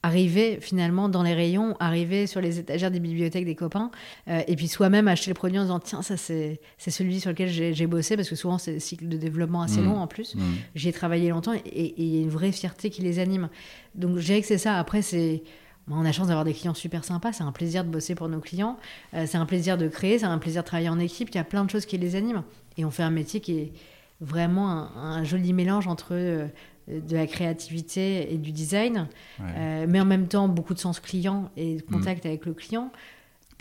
[0.02, 3.90] arriver finalement dans les rayons, arriver sur les étagères des bibliothèques des copains,
[4.28, 7.48] euh, et puis soi-même acheter le produit en disant tiens ça c'est celui sur lequel
[7.48, 9.84] j'ai bossé parce que souvent c'est un cycle de développement assez mmh.
[9.84, 10.34] long en plus.
[10.34, 10.40] Mmh.
[10.74, 13.48] J'y ai travaillé longtemps et il y a une vraie fierté qui les anime.
[13.94, 14.76] Donc je dirais que c'est ça.
[14.78, 15.42] Après c'est
[15.90, 18.40] on a chance d'avoir des clients super sympas, c'est un plaisir de bosser pour nos
[18.40, 18.78] clients,
[19.14, 21.40] euh, c'est un plaisir de créer, c'est un plaisir de travailler en équipe, il y
[21.40, 22.44] a plein de choses qui les animent.
[22.76, 23.72] Et on fait un métier qui est
[24.20, 26.46] vraiment un, joli mélange entre euh,
[26.88, 29.08] de la créativité et du design,
[29.40, 32.28] euh, mais en même temps beaucoup de sens client et de contact mm.
[32.28, 32.90] avec le client.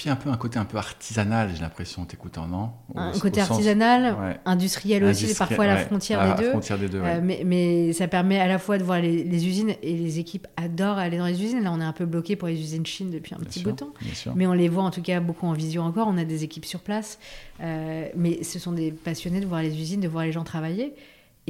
[0.02, 4.40] Puis un peu un côté un peu artisanal, j'ai l'impression, t'écoutant, non Un côté artisanal,
[4.46, 6.50] industriel aussi, parfois à la frontière des deux.
[6.50, 9.76] Frontière des deux euh, mais, mais, ça permet à la fois de voir les, usines,
[9.84, 11.62] et les équipes adorent aller dans les usines.
[11.62, 13.76] Là, on est un peu bloqué pour les usines Chine depuis un petit bout de
[13.76, 13.94] temps.
[14.34, 16.08] Mais on les voit en tout cas beaucoup en vision encore.
[16.08, 17.20] On a des équipes sur place.
[17.62, 20.96] Euh, mais ce sont des passionnés de voir les usines, de voir les gens travailler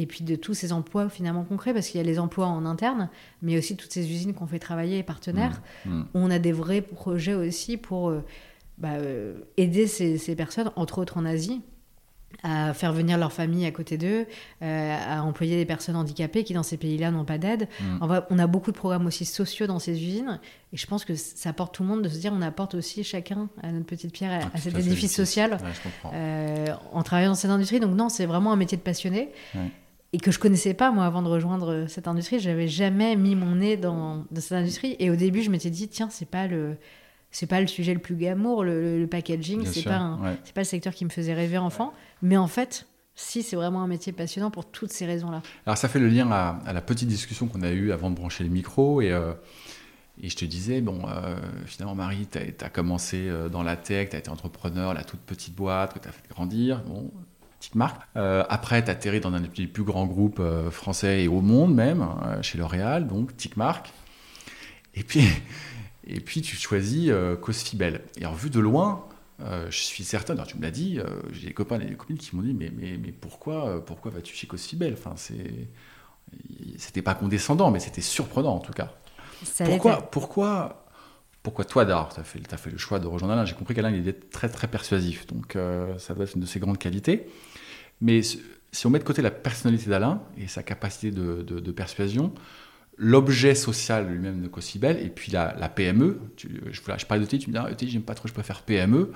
[0.01, 2.65] et puis de tous ces emplois finalement concrets, parce qu'il y a les emplois en
[2.65, 3.09] interne,
[3.41, 5.61] mais aussi toutes ces usines qu'on fait travailler, partenaires.
[5.85, 6.07] Mmh, mmh.
[6.15, 8.23] On a des vrais projets aussi pour euh,
[8.77, 8.97] bah,
[9.57, 11.61] aider ces, ces, personnes, entre autres en Asie,
[12.43, 14.25] à faire venir leur famille à côté d'eux,
[14.61, 17.67] euh, à employer des personnes handicapées qui dans ces pays-là n'ont pas d'aide.
[17.79, 18.23] Mm.
[18.29, 20.39] On, a beaucoup de programmes aussi sociaux dans ces usines
[20.73, 23.03] et je pense que ça apporte tout le monde de se dire on apporte aussi
[23.03, 25.57] chacun à notre petite pierre à, cet édifice social
[26.13, 27.79] euh, en travaillant dans cette industrie.
[27.79, 29.31] Donc non, c'est vraiment un métier de passionné.
[30.13, 33.55] Et que je connaissais pas moi avant de rejoindre cette industrie, j'avais jamais mis mon
[33.55, 34.95] nez dans, dans cette industrie.
[34.99, 36.75] Et au début, je m'étais dit tiens, c'est pas le,
[37.31, 40.93] c'est pas le sujet le plus glamour, le, packaging, c'est pas, c'est pas le secteur
[40.93, 41.93] qui me faisait rêver enfant.
[42.21, 45.41] Mais en fait, si, c'est vraiment un métier passionnant pour toutes ces raisons-là.
[45.65, 48.43] Alors ça fait le lien à, la petite discussion qu'on a eue avant de brancher
[48.43, 49.01] les micros.
[49.01, 49.33] Et, euh,
[50.21, 51.35] et je te disais, bon, euh,
[51.65, 55.21] finalement, Marie, tu as, commencé euh, dans la tech, tu as été entrepreneur, la toute
[55.21, 56.83] petite boîte que tu as fait grandir.
[56.83, 57.11] Bon,
[57.61, 58.01] petite marque.
[58.15, 60.41] après, tu as atterri dans un des plus grands groupes
[60.71, 62.05] français et au monde même,
[62.41, 63.91] chez L'Oréal, donc petite marque.
[64.95, 65.23] Et puis...
[66.07, 68.01] Et puis tu choisis euh, Cosfibel.
[68.17, 69.05] Et en vue de loin,
[69.41, 71.95] euh, je suis certain, alors tu me l'as dit, euh, j'ai des copains et des
[71.95, 74.93] copines qui m'ont dit mais, mais, mais pourquoi, pourquoi vas-tu chez Cosfibel?
[74.93, 75.15] Enfin,
[76.77, 78.91] C'était pas condescendant, mais c'était surprenant en tout cas.
[79.63, 80.85] pourquoi, pourquoi,
[81.43, 83.91] pourquoi toi, Dar, tu as, as, fait le choix de rejoindre Alain J'ai compris qu'Alain
[83.91, 85.57] il était très très persuasif, donc
[85.97, 87.27] ça doit être une de ses grandes qualités.
[88.01, 91.71] Mais si on met de côté la personnalité d'Alain et sa capacité de, de, de
[91.71, 92.33] persuasion,
[92.97, 96.19] l'objet social lui-même de Cocibel, et puis la, PME.
[96.35, 98.61] Tu, je, je parlais d'ETI, tu me dis, ah, ETI, j'aime pas trop, je préfère
[98.61, 99.11] PME.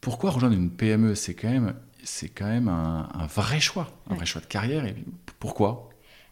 [0.00, 4.26] Pourquoi rejoindre une PME C'est quand même, c'est quand même un, vrai choix, un vrai
[4.26, 4.84] choix de carrière.
[4.84, 4.94] Et
[5.38, 5.88] pourquoi?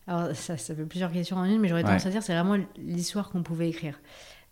[0.06, 2.62] Alors, ça, ça fait plusieurs questions en une, mais j'aurais tendance à dire c'est vraiment
[2.76, 3.98] l'histoire qu'on pouvait écrire.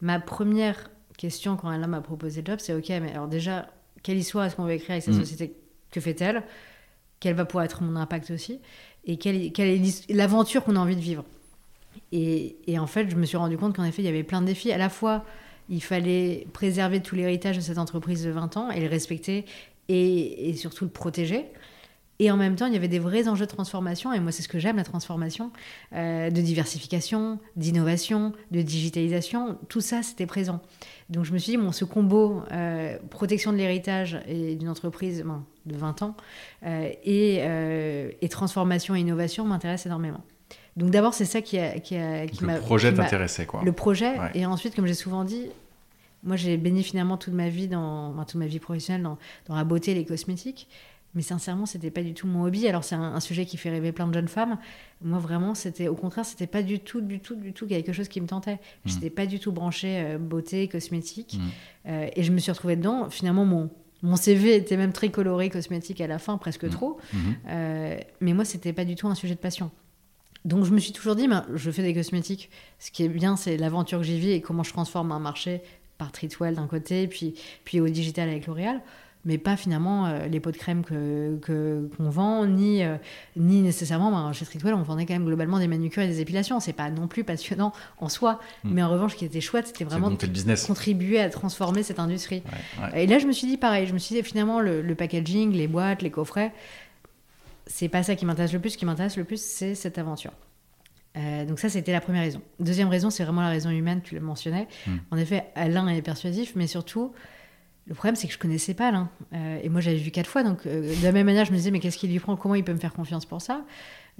[0.00, 3.68] Ma première question quand elle m'a proposé le job, c'est OK, mais alors déjà,
[4.02, 5.20] quelle histoire est-ce qu'on veut écrire avec cette mm.
[5.20, 5.54] société?
[5.90, 6.42] Que fait-elle?
[7.20, 8.60] Quel va pouvoir être mon impact aussi
[9.04, 11.24] Et quelle, est l'aventure qu'on a envie de vivre
[12.12, 14.46] et, en fait, je me suis rendu compte qu'en effet, il y avait plein de
[14.46, 14.72] défis.
[14.72, 15.24] À la fois,
[15.68, 19.44] il fallait préserver tout l'héritage de cette entreprise de 20 ans et le respecter
[19.88, 21.46] et, surtout le protéger.
[22.18, 24.42] Et en même temps, il y avait des vrais enjeux de transformation, et moi c'est
[24.42, 25.52] ce que j'aime, la transformation,
[25.94, 30.60] euh, de diversification, d'innovation, de digitalisation, tout ça c'était présent.
[31.10, 35.24] Donc je me suis dit, bon, ce combo euh, protection de l'héritage et d'une entreprise
[35.66, 36.16] de 20 ans
[36.64, 37.42] euh, et,
[38.20, 40.22] et transformation et innovation m'intéresse énormément.
[40.76, 42.54] Donc d'abord, c'est ça qui a, qui, m'a.
[42.54, 43.62] Le projet t'intéressait, quoi.
[43.64, 44.14] Le projet.
[44.34, 45.48] Et ensuite, comme j'ai souvent dit,
[46.22, 49.64] moi, j'ai baigné finalement toute ma vie dans, toute ma vie professionnelle dans, dans la
[49.64, 50.68] beauté et les cosmétiques.
[51.14, 52.68] Mais sincèrement, c'était pas du tout mon hobby.
[52.68, 54.58] Alors c'est un, sujet qui fait rêver plein de jeunes femmes.
[55.02, 58.08] Moi vraiment, c'était au contraire, c'était pas du tout, du tout, du tout quelque chose
[58.08, 58.60] qui me tentait.
[58.84, 59.14] Je n'étais mmh.
[59.14, 61.38] pas du tout branchée euh, beauté, cosmétique.
[61.38, 61.88] Mmh.
[61.88, 63.10] Euh, et je me suis retrouvée dedans.
[63.10, 63.70] Finalement, mon,
[64.02, 66.70] mon CV était même très coloré cosmétique à la fin, presque mmh.
[66.70, 66.98] trop.
[67.48, 69.72] Euh, mais moi, c'était pas du tout un sujet de passion.
[70.44, 72.50] Donc je me suis toujours dit, ben, je fais des cosmétiques.
[72.78, 75.60] Ce qui est bien, c'est l'aventure que j'y vis et comment je transforme un marché
[75.98, 77.34] par Tritwell d'un côté, puis,
[77.64, 78.80] puis au digital avec L'Oréal,
[79.24, 81.38] mais pas finalement euh, les pots de crème que,
[81.96, 82.96] qu'on vend, ni, euh,
[83.36, 86.60] ni nécessairement, ben, chez Tritwell, on vendait quand même globalement des manucures et des épilations.
[86.60, 88.70] C'est pas non plus passionnant en soi, hmm.
[88.72, 92.42] mais en revanche, ce qui était chouette, c'était vraiment de contribuer à transformer cette industrie.
[92.94, 95.52] Et là, je me suis dit pareil, je me suis dit finalement, le, le packaging,
[95.52, 96.52] les boîtes, les coffrets,
[97.66, 98.70] c'est pas ça qui m'intéresse le plus.
[98.70, 100.32] Ce qui m'intéresse le plus, c'est cette aventure.
[101.16, 102.40] Euh, donc ça, c'était la première raison.
[102.58, 104.68] Deuxième raison, c'est vraiment la raison humaine, tu le mentionnais.
[104.86, 104.96] Hmm.
[105.10, 107.12] En effet, Alain est persuasif, mais surtout,
[107.86, 109.10] le problème, c'est que je connaissais pas Alain.
[109.32, 110.42] Euh, et moi, j'avais vu quatre fois.
[110.42, 112.36] Donc, euh, de la même manière, je me disais, mais qu'est-ce qu'il lui prend?
[112.36, 113.62] Comment il peut me faire confiance pour ça?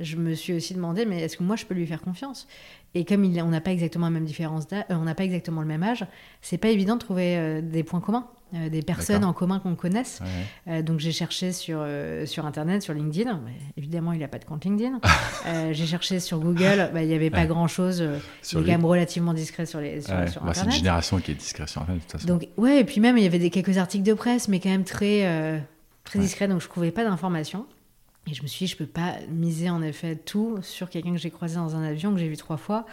[0.00, 2.48] Je me suis aussi demandé, mais est-ce que moi, je peux lui faire confiance?
[2.94, 5.68] Et comme il, on n'a pas exactement la même différence on n'a pas exactement le
[5.68, 6.04] même âge,
[6.40, 8.26] c'est pas évident de trouver des points communs.
[8.52, 10.20] Euh, des personnes en commun qu'on connaisse.
[10.66, 13.40] Euh, donc j'ai cherché sur, euh, sur Internet, sur LinkedIn.
[13.76, 14.98] évidemment, il n'y a pas de compte LinkedIn.
[15.72, 16.90] j'ai cherché sur Google.
[16.92, 18.00] Bah, il n'y avait pas grand-chose.
[18.00, 20.56] il est quand même relativement discret sur, les, sur, Internet.
[20.56, 22.26] C'est une génération qui est discrète sur Internet, de toute façon.
[22.26, 24.70] Donc, ouais, et puis même, il y avait des, quelques articles de presse, mais quand
[24.70, 25.62] même très,
[26.02, 26.48] très discrets.
[26.48, 27.66] Donc je ne trouvais pas d'informations.
[28.26, 31.18] Et je me suis dit, je peux pas miser en effet tout sur quelqu'un que
[31.18, 32.86] j'ai croisé dans un avion, que j'ai vu trois fois.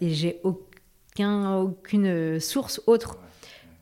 [0.00, 3.18] et j'ai aucun, aucune source autre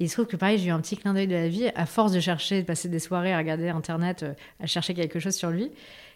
[0.01, 1.70] il se trouve que pareil, j'ai eu un petit clin d'œil de la vie.
[1.74, 5.18] À force de chercher, de passer des soirées à regarder Internet, euh, à chercher quelque
[5.18, 5.72] chose sur lui,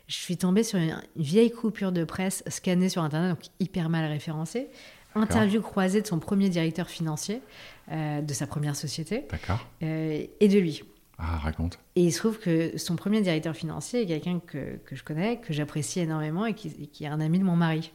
[0.06, 4.04] je suis tombée sur une, vieille coupure de presse scannée sur Internet, donc hyper mal
[4.04, 4.68] référencée.
[5.14, 7.42] Interview croisée de son premier directeur financier
[7.90, 9.26] euh, de sa première société
[9.82, 10.84] euh, et de lui.
[11.18, 11.78] Ah, raconte.
[11.94, 15.38] Et il se trouve que son premier directeur financier est quelqu'un que, que, je connais,
[15.38, 17.92] que j'apprécie énormément et qui, qui, est un ami de mon mari.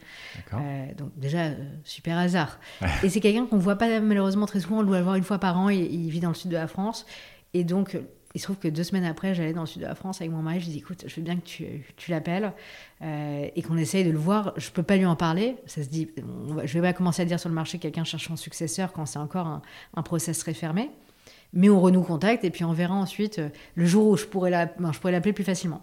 [0.54, 2.60] Euh, donc déjà, euh, super hasard.
[3.04, 5.24] Et c'est quelqu'un qu'on ne voit pas malheureusement très souvent, on doit le voir une
[5.24, 7.06] fois par an, il, il, vit dans le sud de la France.
[7.54, 7.98] Et donc,
[8.38, 10.32] il se trouve que deux semaines après, j'allais dans le sud de la France avec
[10.32, 11.66] mon mari, je lui dis, écoute, je veux bien que tu,
[11.96, 12.54] tu l'appelles
[13.02, 14.54] euh, et qu'on essaye de le voir.
[14.58, 15.56] Je ne peux pas lui en parler.
[15.66, 18.04] Ça se dit, je ne vais pas commencer à dire sur le marché que quelqu'un
[18.04, 19.62] cherche son successeur quand c'est encore un,
[19.96, 20.92] un process très fermé.
[21.54, 23.42] Mais on renoue contact et puis on verra ensuite
[23.76, 25.82] le jour où je pourrais l'appeler plus facilement.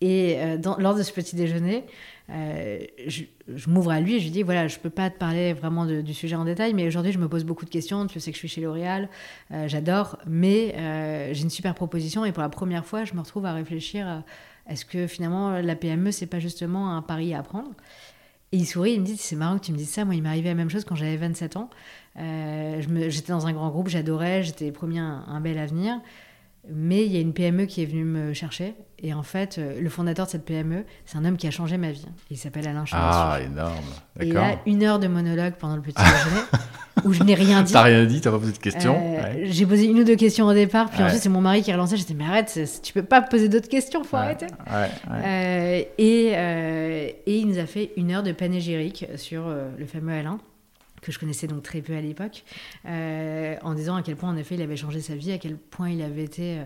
[0.00, 0.38] Et
[0.78, 1.84] lors de ce petit déjeuner,
[2.30, 3.24] euh, je,
[3.68, 6.14] m'ouvre à lui et je lui dis voilà, je peux pas te parler vraiment du
[6.14, 8.06] sujet en détail, mais aujourd'hui je me pose beaucoup de questions.
[8.06, 9.10] Tu sais que je suis chez L'Oréal,
[9.52, 13.20] euh, j'adore, mais euh, j'ai une super proposition et pour la première fois, je me
[13.20, 14.22] retrouve à réfléchir
[14.68, 17.70] est-ce que finalement la PME c'est pas justement un pari à prendre?
[18.52, 20.04] Et il sourit, il me dit C'est marrant que tu me dises ça.
[20.04, 21.70] Moi, il m'est arrivé la même chose quand j'avais 27 ans.
[22.16, 26.00] J'étais dans un grand groupe, j'adorais, j'étais promis un, un, bel avenir.
[26.70, 28.74] Mais il y a une PME qui est venue me chercher.
[28.98, 31.76] Et en fait, euh, le fondateur de cette PME, c'est un homme qui a changé
[31.76, 32.06] ma vie.
[32.30, 33.02] Il s'appelle Alain Chauvet.
[33.04, 33.74] Ah, énorme.
[34.18, 36.42] Et il a une heure de monologue pendant le petit déjeuner
[37.04, 37.74] où je n'ai rien dit.
[37.74, 38.96] T'as rien dit, t'as pas posé de questions.
[38.98, 41.70] Euh, j'ai posé une ou deux questions au départ, puis ensuite c'est mon mari qui
[41.70, 41.98] a relancé.
[41.98, 44.46] J'étais mais arrête, tu peux pas poser d'autres questions, faut arrêter.
[44.70, 46.28] Euh, et,
[47.26, 50.38] et il nous a fait une heure de panégyrique sur le fameux Alain
[51.04, 52.44] que je connaissais donc très peu à l'époque,
[52.86, 55.56] euh, en disant à quel point en effet il avait changé sa vie, à quel
[55.56, 56.64] point il avait été euh,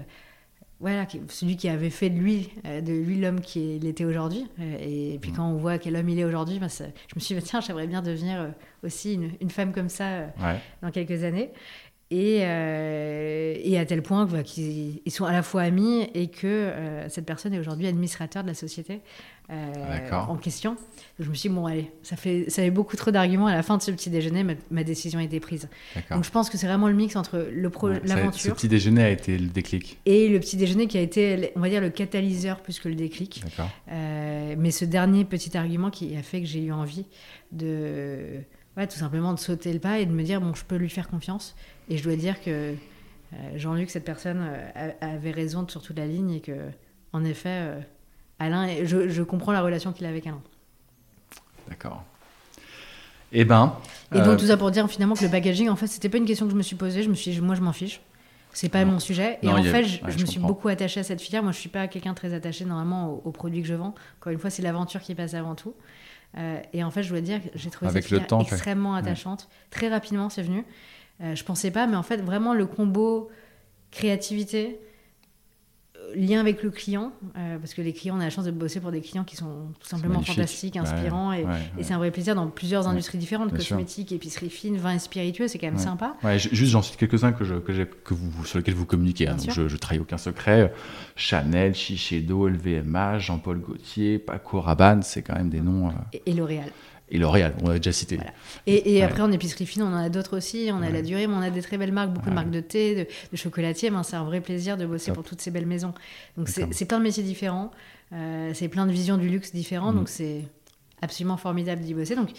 [0.81, 4.47] voilà, celui qui avait fait de lui, euh, de lui l'homme qu'il était aujourd'hui.
[4.61, 5.35] et puis mm.
[5.35, 6.85] quand on voit quel homme il est aujourd'hui, ben, je
[7.17, 10.27] me suis dit, tiens, j'aimerais bien devenir aussi une, une, femme comme ça
[10.83, 11.51] dans quelques années.
[12.11, 16.73] Et, et, à tel point qu'ils sont à la fois amis et que
[17.09, 19.03] cette personne est aujourd'hui administrateur de la société
[19.51, 20.77] en question.
[21.19, 23.47] Je me suis dit, bon, allez, ça fait, ça avait beaucoup trop d'arguments.
[23.47, 25.69] À la fin de ce petit déjeuner, ma, décision a été prise.
[26.11, 27.49] Donc je pense que c'est vraiment le mix entre
[28.05, 28.41] l'aventure.
[28.41, 29.99] ce petit déjeuner a été le déclic.
[30.07, 32.95] Et le petit déjeuner qui a été, on va dire, le catalyseur plus que le
[32.95, 33.43] déclic.
[33.91, 37.07] Euh, mais ce dernier petit argument qui a fait que j'ai eu envie
[37.53, 38.41] de.
[38.77, 40.89] Ouais, tout simplement de sauter le pas et de me dire, bon, je peux lui
[40.89, 41.57] faire confiance.
[41.89, 42.75] Et je dois dire que
[43.33, 46.71] euh, Jean-Luc, cette personne, euh, avait raison sur toute la ligne et que,
[47.13, 47.73] en effet,
[48.39, 50.43] Alain, je, je comprends la relation qu'il a avec Alain.
[51.69, 52.05] D'accord.
[53.33, 53.77] Eh ben.
[54.13, 56.19] Et donc, euh, tout ça pour dire finalement que le packaging, en fait, c'était pas
[56.19, 57.03] une question que je me suis posée.
[57.03, 58.01] Je me suis moi, je m'en fiche.
[58.55, 59.39] C'est pas mon sujet.
[59.43, 61.43] Et en fait, je, me suis beaucoup attachée à cette filière.
[61.43, 63.95] Moi, je suis pas quelqu'un très attaché normalement aux, produits que je vends.
[64.19, 65.75] Encore une fois, c'est l'aventure qui passe avant tout.
[66.37, 69.49] Euh, et en fait, je dois dire que j'ai trouvé cette filière extrêmement attachante.
[69.71, 70.65] Très rapidement, c'est venu.
[71.21, 73.29] Euh, je pensais pas, mais en fait, vraiment le combo
[73.91, 74.79] créativité,
[76.15, 78.81] lien avec le client, euh, parce que les clients, on a la chance de bosser
[78.81, 81.45] pour des clients qui sont tout simplement fantastiques, inspirants, et,
[81.83, 85.59] c'est un vrai plaisir dans plusieurs industries différentes, cosmétiques, épicerie fine, vin et spiritueux, c'est
[85.59, 86.17] quand même sympa.
[86.37, 89.51] juste, j'en cite quelques-uns que, je, que, que vous, sur lesquels vous communiquez, hein, donc
[89.51, 90.73] je, je trahis aucun secret.
[91.17, 95.89] Chanel, Shiseido, LVMH, Jean-Paul Gaultier, Paco Rabanne, c'est quand même des noms.
[95.89, 96.71] Euh, et, L'Oréal
[97.11, 98.19] et L'Oréal, on l'a déjà cité.
[98.67, 100.69] Et, après, en épicerie fine, on en a d'autres aussi.
[100.73, 102.61] On a la durée, mais on a des très belles marques, beaucoup de marques de
[102.61, 103.91] thé, de, de chocolatier.
[103.91, 105.95] Ben, c'est un vrai plaisir de bosser pour toutes ces belles maisons.
[106.37, 107.71] Donc, c'est plein de métiers différents.
[108.13, 109.93] Euh, c'est plein de visions du luxe différents.
[109.93, 110.13] Donc, mm.
[110.13, 110.45] c'est
[111.03, 112.15] absolument formidable d'y bosser.
[112.15, 112.31] Donc,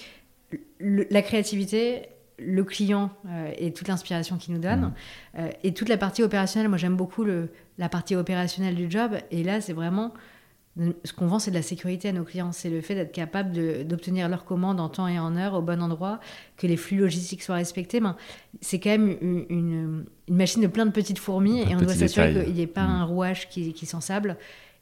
[0.79, 2.03] la créativité,
[2.37, 4.93] le client euh, et toute l'inspiration qu'il nous donne, mm.
[5.39, 6.69] euh, et toute la partie opérationnelle.
[6.69, 9.17] Moi, j'aime beaucoup le, la partie opérationnelle du job.
[9.31, 10.13] Et là, c'est vraiment
[11.03, 12.51] ce qu'on vend, c'est de la sécurité à nos clients.
[12.51, 15.81] C'est le fait d'être capable d'obtenir leurs commandes en temps et en heure, au bon
[15.81, 16.19] endroit,
[16.57, 17.99] que les flux logistiques soient respectés.
[17.99, 18.15] Ben,
[18.61, 22.53] c'est quand même une, machine de plein de petites fourmis et on doit s'assurer qu'il
[22.53, 22.89] n'y ait pas mm.
[22.91, 24.37] un rouage qui, qui s'ensable.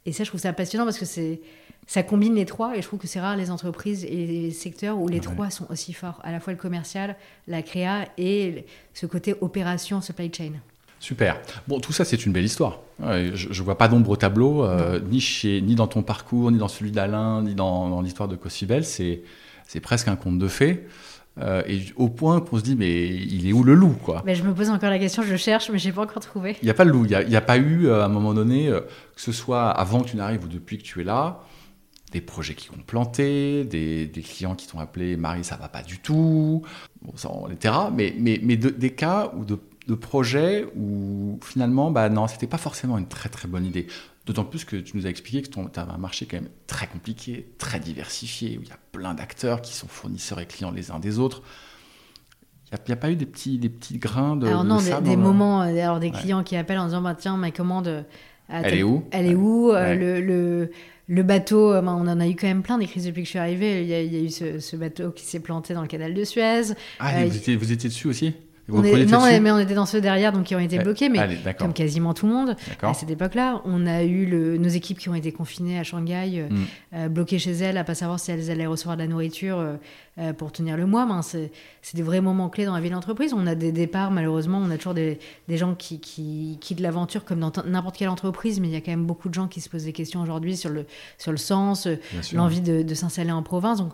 [0.05, 1.41] Et ça, je trouve ça passionnant parce que c'est
[1.87, 4.99] ça combine les trois et je trouve que c'est rare les entreprises et les secteurs
[4.99, 7.15] où les trois sont aussi forts, à la fois le commercial,
[7.47, 10.51] la créa et ce côté opération, supply chain.
[10.99, 11.39] Super.
[11.67, 12.79] Bon, tout ça, c'est une belle histoire.
[12.99, 16.57] Je ne vois pas d'ombre au tableau, euh, ni, chez, ni dans ton parcours, ni
[16.57, 18.83] dans celui d'Alain, ni dans, l'histoire de Cossibel.
[18.83, 19.21] C'est,
[19.81, 20.87] presque un conte de fées.
[21.39, 24.23] Euh, et au point qu'on se dit, mais il est où le loup quoi?
[24.25, 26.55] Mais Je me pose encore la question, je cherche, mais je n'ai pas encore trouvé.
[26.63, 27.05] Il n'y a pas le loup.
[27.05, 28.69] Il n'y a, pas eu, euh, à un moment donné,
[29.15, 31.43] que ce soit avant que tu n'arrives ou depuis que tu es là,
[32.11, 35.99] des projets qui ont planté, des, clients qui t'ont appelé, Marie, ça va pas du
[35.99, 36.63] tout,
[37.03, 37.29] bon, ça.
[37.93, 42.57] Mais, mais, mais des cas où de de projets où finalement, bah non, c'était pas
[42.57, 43.87] forcément une très très bonne idée.
[44.25, 46.87] D'autant plus que tu nous as expliqué que tu as un marché quand même très
[46.87, 50.91] compliqué, très diversifié, où il y a plein d'acteurs qui sont fournisseurs et clients les
[50.91, 51.41] uns des autres.
[52.73, 54.45] Il n'y a, pas eu des petits, des petits grains de.
[54.45, 57.51] Alors, non, des, moments, euh, alors des clients qui appellent en disant bah, Tiens, ma
[57.51, 57.87] commande.
[57.87, 58.01] Euh,
[58.49, 59.05] elle est où?
[59.11, 60.71] Elle est où euh, le, le,
[61.07, 63.31] le, bateau, bah, on en a eu quand même plein des crises depuis que je
[63.31, 63.83] suis arrivée.
[63.83, 66.13] Il y a, il y a eu ce, bateau qui s'est planté dans le canal
[66.13, 66.73] de Suez.
[66.99, 68.33] Ah, vous, étiez, vous étiez dessus aussi?
[68.69, 71.19] Non, mais on était dans ceux derrière, donc qui ont été bloqués, mais
[71.57, 73.61] comme quasiment tout le monde à cette époque-là.
[73.65, 76.65] On a eu le, nos équipes qui ont été confinées à Shanghai, euh, mm.
[76.95, 80.33] euh, bloquées chez elles, à pas savoir si elles allaient recevoir de la nourriture euh,
[80.33, 81.05] pour tenir le mois.
[81.05, 81.51] Ben, c'est
[81.93, 83.33] des vrais moments clés dans la vie d'entreprise.
[83.33, 87.23] On a des départs, malheureusement, on a toujours des, des gens qui, qui quittent l'aventure
[87.23, 89.61] comme dans n'importe quelle entreprise, mais il y a quand même beaucoup de gens qui
[89.61, 90.85] se posent des questions aujourd'hui sur le,
[91.17, 91.87] sur le sens,
[92.33, 93.79] l'envie de, de s'installer en province.
[93.79, 93.93] Donc,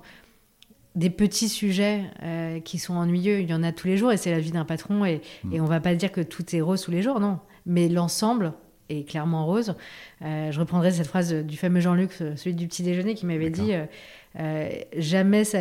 [0.96, 4.18] des petits sujets euh, qui sont ennuyeux, il y en a tous les jours et
[4.18, 5.54] c'est la vie d'un patron et, mm.
[5.54, 7.40] et on va pas dire que tout est rose tous les jours, non.
[7.66, 8.54] Mais l'ensemble
[8.90, 9.76] est clairement rose.
[10.22, 13.72] Euh, je reprendrai cette phrase du fameux Jean-Luc, celui du petit déjeuner, qui m'avait dit
[14.40, 15.60] euh, jamais ça,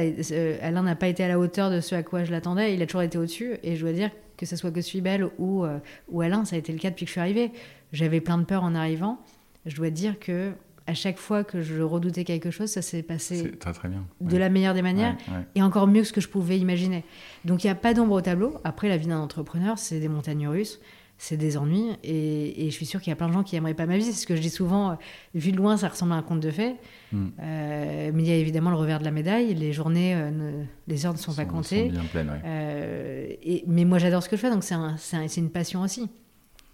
[0.61, 2.87] Alain n'a pas été à la hauteur de ce à quoi je l'attendais, il a
[2.87, 5.65] toujours été au-dessus et je dois dire que ce soit que suis belle ou,
[6.11, 7.53] ou Alain, ça a été le cas depuis que je suis arrivée.
[7.93, 9.19] J'avais plein de peur en arrivant.
[9.67, 10.53] Je dois dire que
[10.87, 14.05] à chaque fois que je redoutais quelque chose, ça s'est passé très, très bien.
[14.21, 15.17] de la meilleure des manières
[15.55, 17.05] et encore mieux que ce que je pouvais imaginer.
[17.45, 18.59] Donc il n'y a pas d'ombre au tableau.
[18.65, 20.81] Après, la vie d'un entrepreneur, c'est des montagnes russes,
[21.19, 23.75] c'est des ennuis et, je suis sûre qu'il y a plein de gens qui n'aimeraient
[23.75, 24.05] pas ma vie.
[24.05, 24.99] C'est ce que je dis souvent.
[25.35, 26.75] Vu de loin, ça ressemble à un conte de fées.
[27.13, 27.29] Hmm.
[27.41, 29.55] Euh, mais il y a évidemment le revers de la médaille.
[29.55, 31.87] Les journées, euh, les heures ne sont, pas comptées.
[31.87, 35.51] Sont bien pleines, euh, et, mais moi, j'adore ce que je fais, donc c'est une
[35.51, 36.11] passion aussi.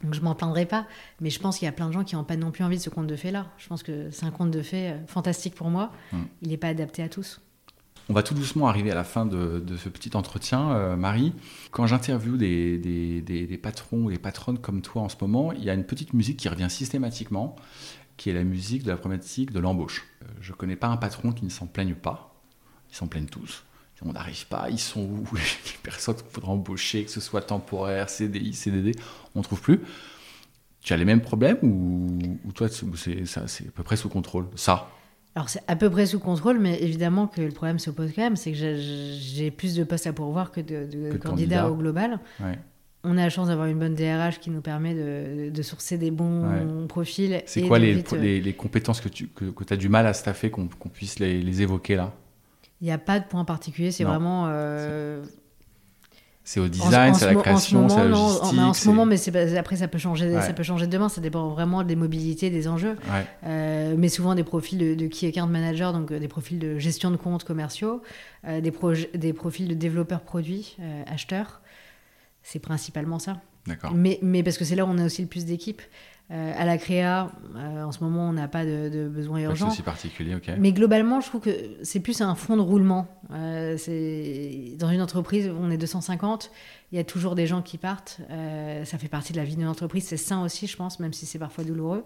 [0.02, 0.86] Donc je m'en plaindrai pas,
[1.20, 2.76] mais je pense qu'il y a plein de gens qui n'ont pas non plus envie
[2.76, 3.46] de ce conte de fées là.
[3.58, 5.90] Je pense que c'est un conte de fées euh, fantastique pour moi.
[6.12, 6.22] Mm.
[6.42, 7.40] Il n'est pas adapté à tous.
[8.10, 11.34] On va tout doucement arriver à la fin de, ce petit entretien, euh, Marie.
[11.72, 15.68] Quand j'interviewe des, des, patrons ou des patronnes comme toi en ce moment, il y
[15.68, 17.56] a une petite musique qui revient systématiquement,
[18.16, 20.06] qui est la musique de la problématique de l'embauche.
[20.22, 22.34] Euh, je ne connais pas un patron qui ne s'en plaigne pas.
[22.90, 23.64] Ils s'en plaignent tous
[24.04, 28.08] on n'arrive pas, ils sont où Les personnes qu'il faudra embaucher, que ce soit temporaire,
[28.08, 28.92] CDI, CDD,
[29.34, 29.80] on ne trouve plus.
[30.80, 34.88] Tu as les mêmes problèmes ou, toi, c'est à peu près sous contrôle Ça?
[35.34, 38.22] Alors c'est à peu près sous contrôle, mais évidemment que le problème se pose quand
[38.22, 42.18] même, c'est que j'ai plus de postes à pourvoir que de, candidats au global.
[43.04, 46.86] On a la chance d'avoir une bonne DRH qui nous permet de, sourcer des bons
[46.88, 47.42] profils.
[47.46, 48.02] C'est quoi les,
[48.40, 51.96] les, compétences que tu que, as du mal à staffer, qu'on puisse les, les évoquer
[51.96, 52.12] là?
[52.80, 54.46] Il n'y a pas de point particulier, c'est vraiment.
[54.48, 55.24] Euh,
[56.44, 58.58] c'est au design, c'est à la création, c'est à la logistique.
[58.58, 59.16] En, en ce moment, mais
[59.58, 61.10] après ça peut changer, ça peut changer demain.
[61.10, 62.96] Ça dépend vraiment des mobilités, des enjeux.
[63.44, 66.78] Euh, mais souvent des profils de, de, key account manager, donc euh, des profils de
[66.78, 68.02] gestion de comptes commerciaux,
[68.46, 68.72] des,
[69.14, 70.76] des profils de développeurs produits,
[71.06, 71.60] acheteurs.
[72.42, 73.42] C'est principalement ça.
[73.94, 75.82] Mais, mais parce que c'est là où on a aussi le plus d'équipes.
[76.30, 79.70] Euh, à la créa, euh, en ce moment, on n'a pas de, besoin urgent.
[79.70, 80.50] C'est particulier, ok.
[80.58, 81.50] Mais globalement, je trouve que
[81.82, 83.06] c'est plus un fond de roulement.
[83.32, 83.78] Euh,
[84.76, 86.50] dans une entreprise, on est 250,
[86.92, 88.20] il y a toujours des gens qui partent.
[88.84, 91.24] ça fait partie de la vie d'une entreprise, c'est sain aussi, je pense, même si
[91.24, 92.04] c'est parfois douloureux.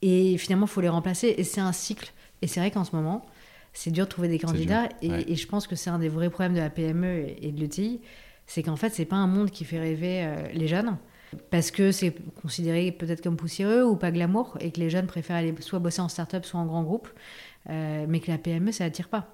[0.00, 1.34] Et finalement, il faut les remplacer.
[1.36, 2.12] Et c'est un cycle.
[2.42, 3.26] Et c'est vrai qu'en ce moment,
[3.72, 4.88] c'est dur de trouver des candidats.
[5.02, 8.00] Et, je pense que c'est un des vrais problèmes de la PME et de l'ETI.
[8.46, 10.24] C'est qu'en fait, c'est pas un monde qui fait rêver
[10.54, 10.96] les jeunes
[11.50, 15.36] parce que c'est considéré peut-être comme poussiéreux ou pas glamour et que les jeunes préfèrent
[15.36, 17.08] aller soit bosser en start-up, soit en grand groupe,
[17.68, 19.28] euh, mais que la PME, ça attire pas.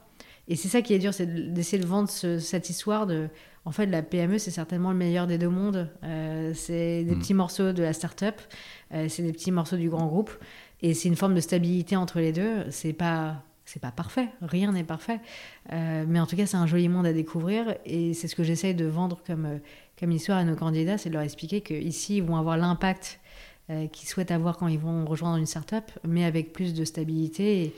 [0.48, 3.28] Et c'est ça qui est dur, c'est d'essayer de vendre cette histoire de.
[3.64, 5.90] En fait, la PME, c'est certainement le meilleur des deux mondes.
[6.04, 7.18] Euh, c'est des mm.
[7.18, 8.40] petits morceaux de la start-up,
[8.94, 10.30] euh, c'est des petits morceaux du grand groupe,
[10.82, 12.70] et c'est une forme de stabilité entre les deux.
[12.70, 15.18] C'est pas c'est pas parfait, rien n'est parfait.
[15.72, 18.76] mais en tout cas, c'est un joli monde à découvrir et c'est ce que j'essaye
[18.76, 19.58] de vendre comme
[19.98, 23.18] comme histoire à nos candidats, c'est de leur expliquer qu'ici, ils vont avoir l'impact
[23.70, 27.74] euh, qu'ils souhaitent avoir quand ils vont rejoindre une start-up, mais avec plus de stabilité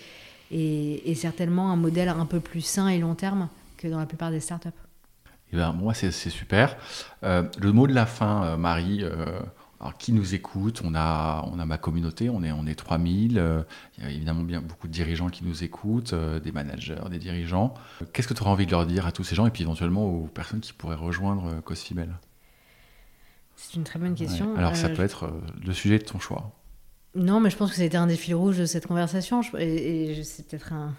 [0.51, 4.31] et, certainement un modèle un peu plus sain et long terme que dans la plupart
[4.31, 4.75] des start-up.
[5.53, 6.77] Eh ben, moi, c'est super.
[7.23, 9.03] Euh, le mot de la fin, euh, Marie,
[9.81, 10.83] alors, qui nous écoute?
[10.85, 13.39] On a, on a ma communauté, on est, on est 3000.
[13.39, 13.62] Euh,
[13.97, 17.18] il y a évidemment bien beaucoup de dirigeants qui nous écoutent, euh, des managers, des
[17.18, 17.74] dirigeants.
[18.12, 20.05] Qu'est-ce que tu auras envie de leur dire à tous ces gens et puis éventuellement
[20.05, 22.18] aux personnes qui pourraient rejoindre euh, Cosfibel?
[23.55, 24.57] C'est une très bonne question.
[24.57, 25.33] Alors, ça peut être
[25.64, 26.53] le sujet de ton choix.
[27.16, 29.43] Non, mais je pense que c'était un des fils rouges de cette conversation.
[29.59, 30.95] et c'est peut-être un,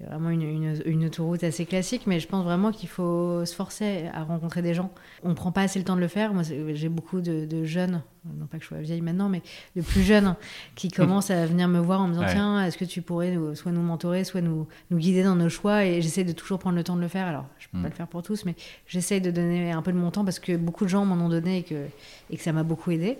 [0.00, 4.06] c'est vraiment une, une, autoroute assez classique, mais je pense vraiment qu'il faut se forcer
[4.14, 4.90] à rencontrer des gens.
[5.22, 6.32] On ne prend pas assez le temps de le faire.
[6.32, 8.02] Moi, j'ai beaucoup de, jeunes,
[8.38, 9.42] non pas que je sois vieille maintenant, mais
[9.76, 10.36] de plus jeunes
[10.74, 13.72] qui commencent à venir me voir en me disant Tiens, est-ce que tu pourrais soit
[13.72, 15.84] nous mentorer, soit nous, nous guider dans nos choix?
[15.84, 17.26] Et j'essaie de toujours prendre le temps de le faire.
[17.26, 17.90] Alors, je ne peux pas mm.
[17.90, 18.54] le faire pour tous, mais
[18.86, 21.28] j'essaie de donner un peu de mon temps parce que beaucoup de gens m'en ont
[21.28, 21.86] donné et que,
[22.30, 23.18] et que ça m'a beaucoup aidé.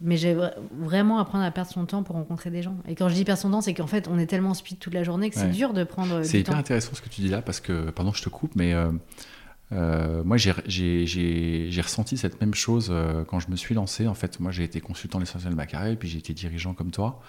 [0.00, 0.36] Mais j'ai
[0.72, 2.76] vraiment apprendre à perdre son temps pour rencontrer des gens.
[2.88, 4.94] Et quand je dis perdre son temps, c'est qu'en fait, on est tellement speed toute
[4.94, 6.22] la journée que c'est dur de prendre.
[6.24, 8.74] C'est hyper intéressant ce que tu dis là, parce que, pardon, je te coupe, mais
[8.74, 8.90] euh,
[9.72, 14.06] euh, moi, j'ai ressenti cette même chose euh, quand je me suis lancé.
[14.06, 16.90] En fait, moi, j'ai été consultant l'essentiel de ma carrière, puis j'ai été dirigeant comme
[16.90, 17.20] toi.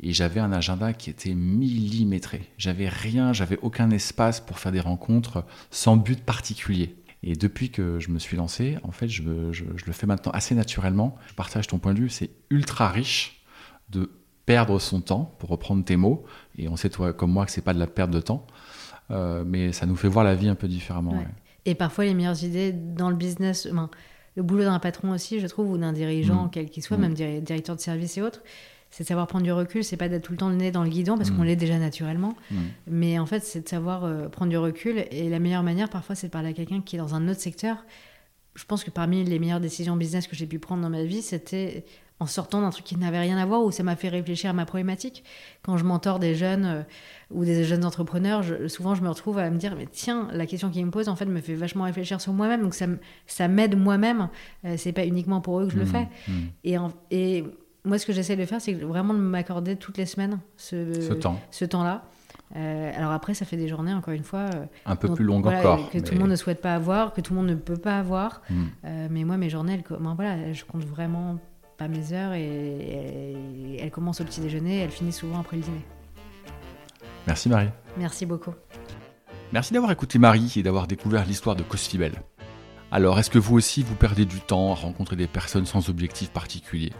[0.00, 2.50] Et j'avais un agenda qui était millimétré.
[2.58, 6.96] J'avais rien, j'avais aucun espace pour faire des rencontres sans but particulier.
[7.22, 11.16] Et depuis que je me suis lancé, en fait, je, le fais maintenant assez naturellement.
[11.26, 13.44] Je partage ton point de vue, c'est ultra riche
[13.90, 14.10] de
[14.44, 16.24] perdre son temps, pour reprendre tes mots.
[16.58, 18.46] Et on sait, toi comme moi, que c'est pas de la perte de temps.
[19.10, 21.22] Euh, mais ça nous fait voir la vie un peu différemment.
[21.64, 23.68] Et parfois, les meilleures idées dans le business,
[24.36, 26.50] le boulot d'un patron aussi, je trouve, ou d'un dirigeant, mmh.
[26.50, 27.00] quel qu'il soit, mmh.
[27.00, 28.42] même directeur de service et autres,
[28.92, 30.84] c'est de savoir prendre du recul, c'est pas d'être tout le temps le nez dans
[30.84, 32.36] le guidon parce qu'on l'est déjà naturellement,
[32.86, 35.04] mais en fait, c'est de savoir prendre du recul.
[35.10, 37.40] Et la meilleure manière, parfois, c'est de parler à quelqu'un qui est dans un autre
[37.40, 37.84] secteur.
[38.54, 41.22] Je pense que parmi les meilleures décisions business que j'ai pu prendre dans ma vie,
[41.22, 41.84] c'était
[42.22, 44.52] en sortant d'un truc qui n'avait rien à voir, où ça m'a fait réfléchir à
[44.52, 45.24] ma problématique.
[45.62, 46.82] Quand je mentor des jeunes euh,
[47.32, 50.70] ou des jeunes entrepreneurs, souvent je me retrouve à me dire, mais tiens, la question
[50.70, 52.62] qu'ils me posent, en fait, me fait vachement réfléchir sur moi-même.
[52.62, 52.86] Donc ça,
[53.26, 54.28] ça m'aide moi-même.
[54.64, 56.08] Euh, c'est pas uniquement pour eux que je le mmh, fais.
[56.28, 56.32] Mmh.
[56.64, 56.76] Et,
[57.10, 57.44] et
[57.84, 61.12] moi, ce que j'essaie de faire, c'est vraiment de m'accorder toutes les semaines ce, ce
[61.12, 61.40] temps.
[61.50, 62.04] Ce temps-là.
[62.54, 64.50] Euh, alors après, ça fait des journées, encore une fois.
[64.86, 65.90] un peu plus longues encore.
[65.90, 67.98] Que tout le monde ne souhaite pas avoir, que tout le monde ne peut pas
[67.98, 68.42] avoir.
[68.50, 68.64] Mmh.
[69.10, 71.38] mais moi, mes journées, elles, voilà, je compte vraiment
[71.76, 75.62] pas mes heures et, elle commence au petit déjeuner et elle finit souvent après le
[75.62, 75.84] dîner.
[77.26, 77.68] Merci Marie.
[77.96, 78.54] Merci beaucoup.
[79.52, 82.22] Merci d'avoir écouté Marie et d'avoir découvert l'histoire de Cosfibel.
[82.90, 86.30] Alors, est-ce que vous aussi vous perdez du temps à rencontrer des personnes sans objectif
[86.30, 86.92] particulier?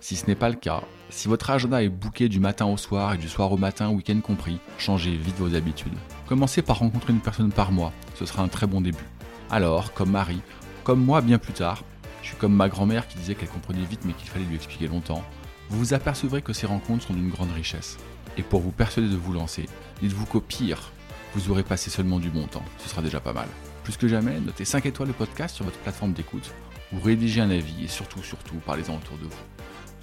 [0.00, 3.12] Si ce n'est pas le cas, si votre agenda est bouqué du matin au soir
[3.12, 5.92] et du soir au matin, week-end compris, changez vite vos habitudes.
[6.26, 9.04] Commencez par rencontrer une personne par mois, ce sera un très bon début.
[9.50, 10.40] Alors, comme Marie,
[10.84, 11.84] comme moi bien plus tard,
[12.22, 14.88] je suis comme ma grand-mère qui disait qu'elle comprenait vite mais qu'il fallait lui expliquer
[14.88, 15.22] longtemps.
[15.68, 17.98] Vous vous apercevrez que ces rencontres sont d'une grande richesse.
[18.38, 19.66] Et pour vous persuader de vous lancer,
[20.00, 20.92] dites-vous qu'au pire,
[21.34, 22.64] vous aurez passé seulement du bon temps.
[22.78, 23.48] Ce sera déjà pas mal.
[23.84, 26.54] Plus que jamais, notez 5 étoiles le podcast sur votre plateforme d'écoute
[26.92, 29.49] ou rédigez un avis et surtout, surtout, parlez-en autour de vous.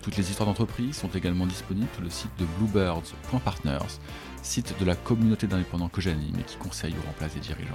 [0.07, 3.99] Toutes les histoires d'entreprise sont également disponibles sur le site de bluebirds.partners,
[4.41, 7.73] site de la communauté d'indépendants que j'anime et qui conseille ou remplace des dirigeants.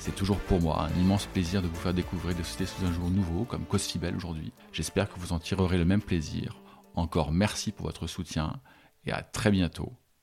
[0.00, 2.92] C'est toujours pour moi un immense plaisir de vous faire découvrir des sociétés sous un
[2.92, 4.50] jour nouveau comme Cosfibel aujourd'hui.
[4.72, 6.60] J'espère que vous en tirerez le même plaisir.
[6.96, 8.60] Encore merci pour votre soutien
[9.06, 9.92] et à très bientôt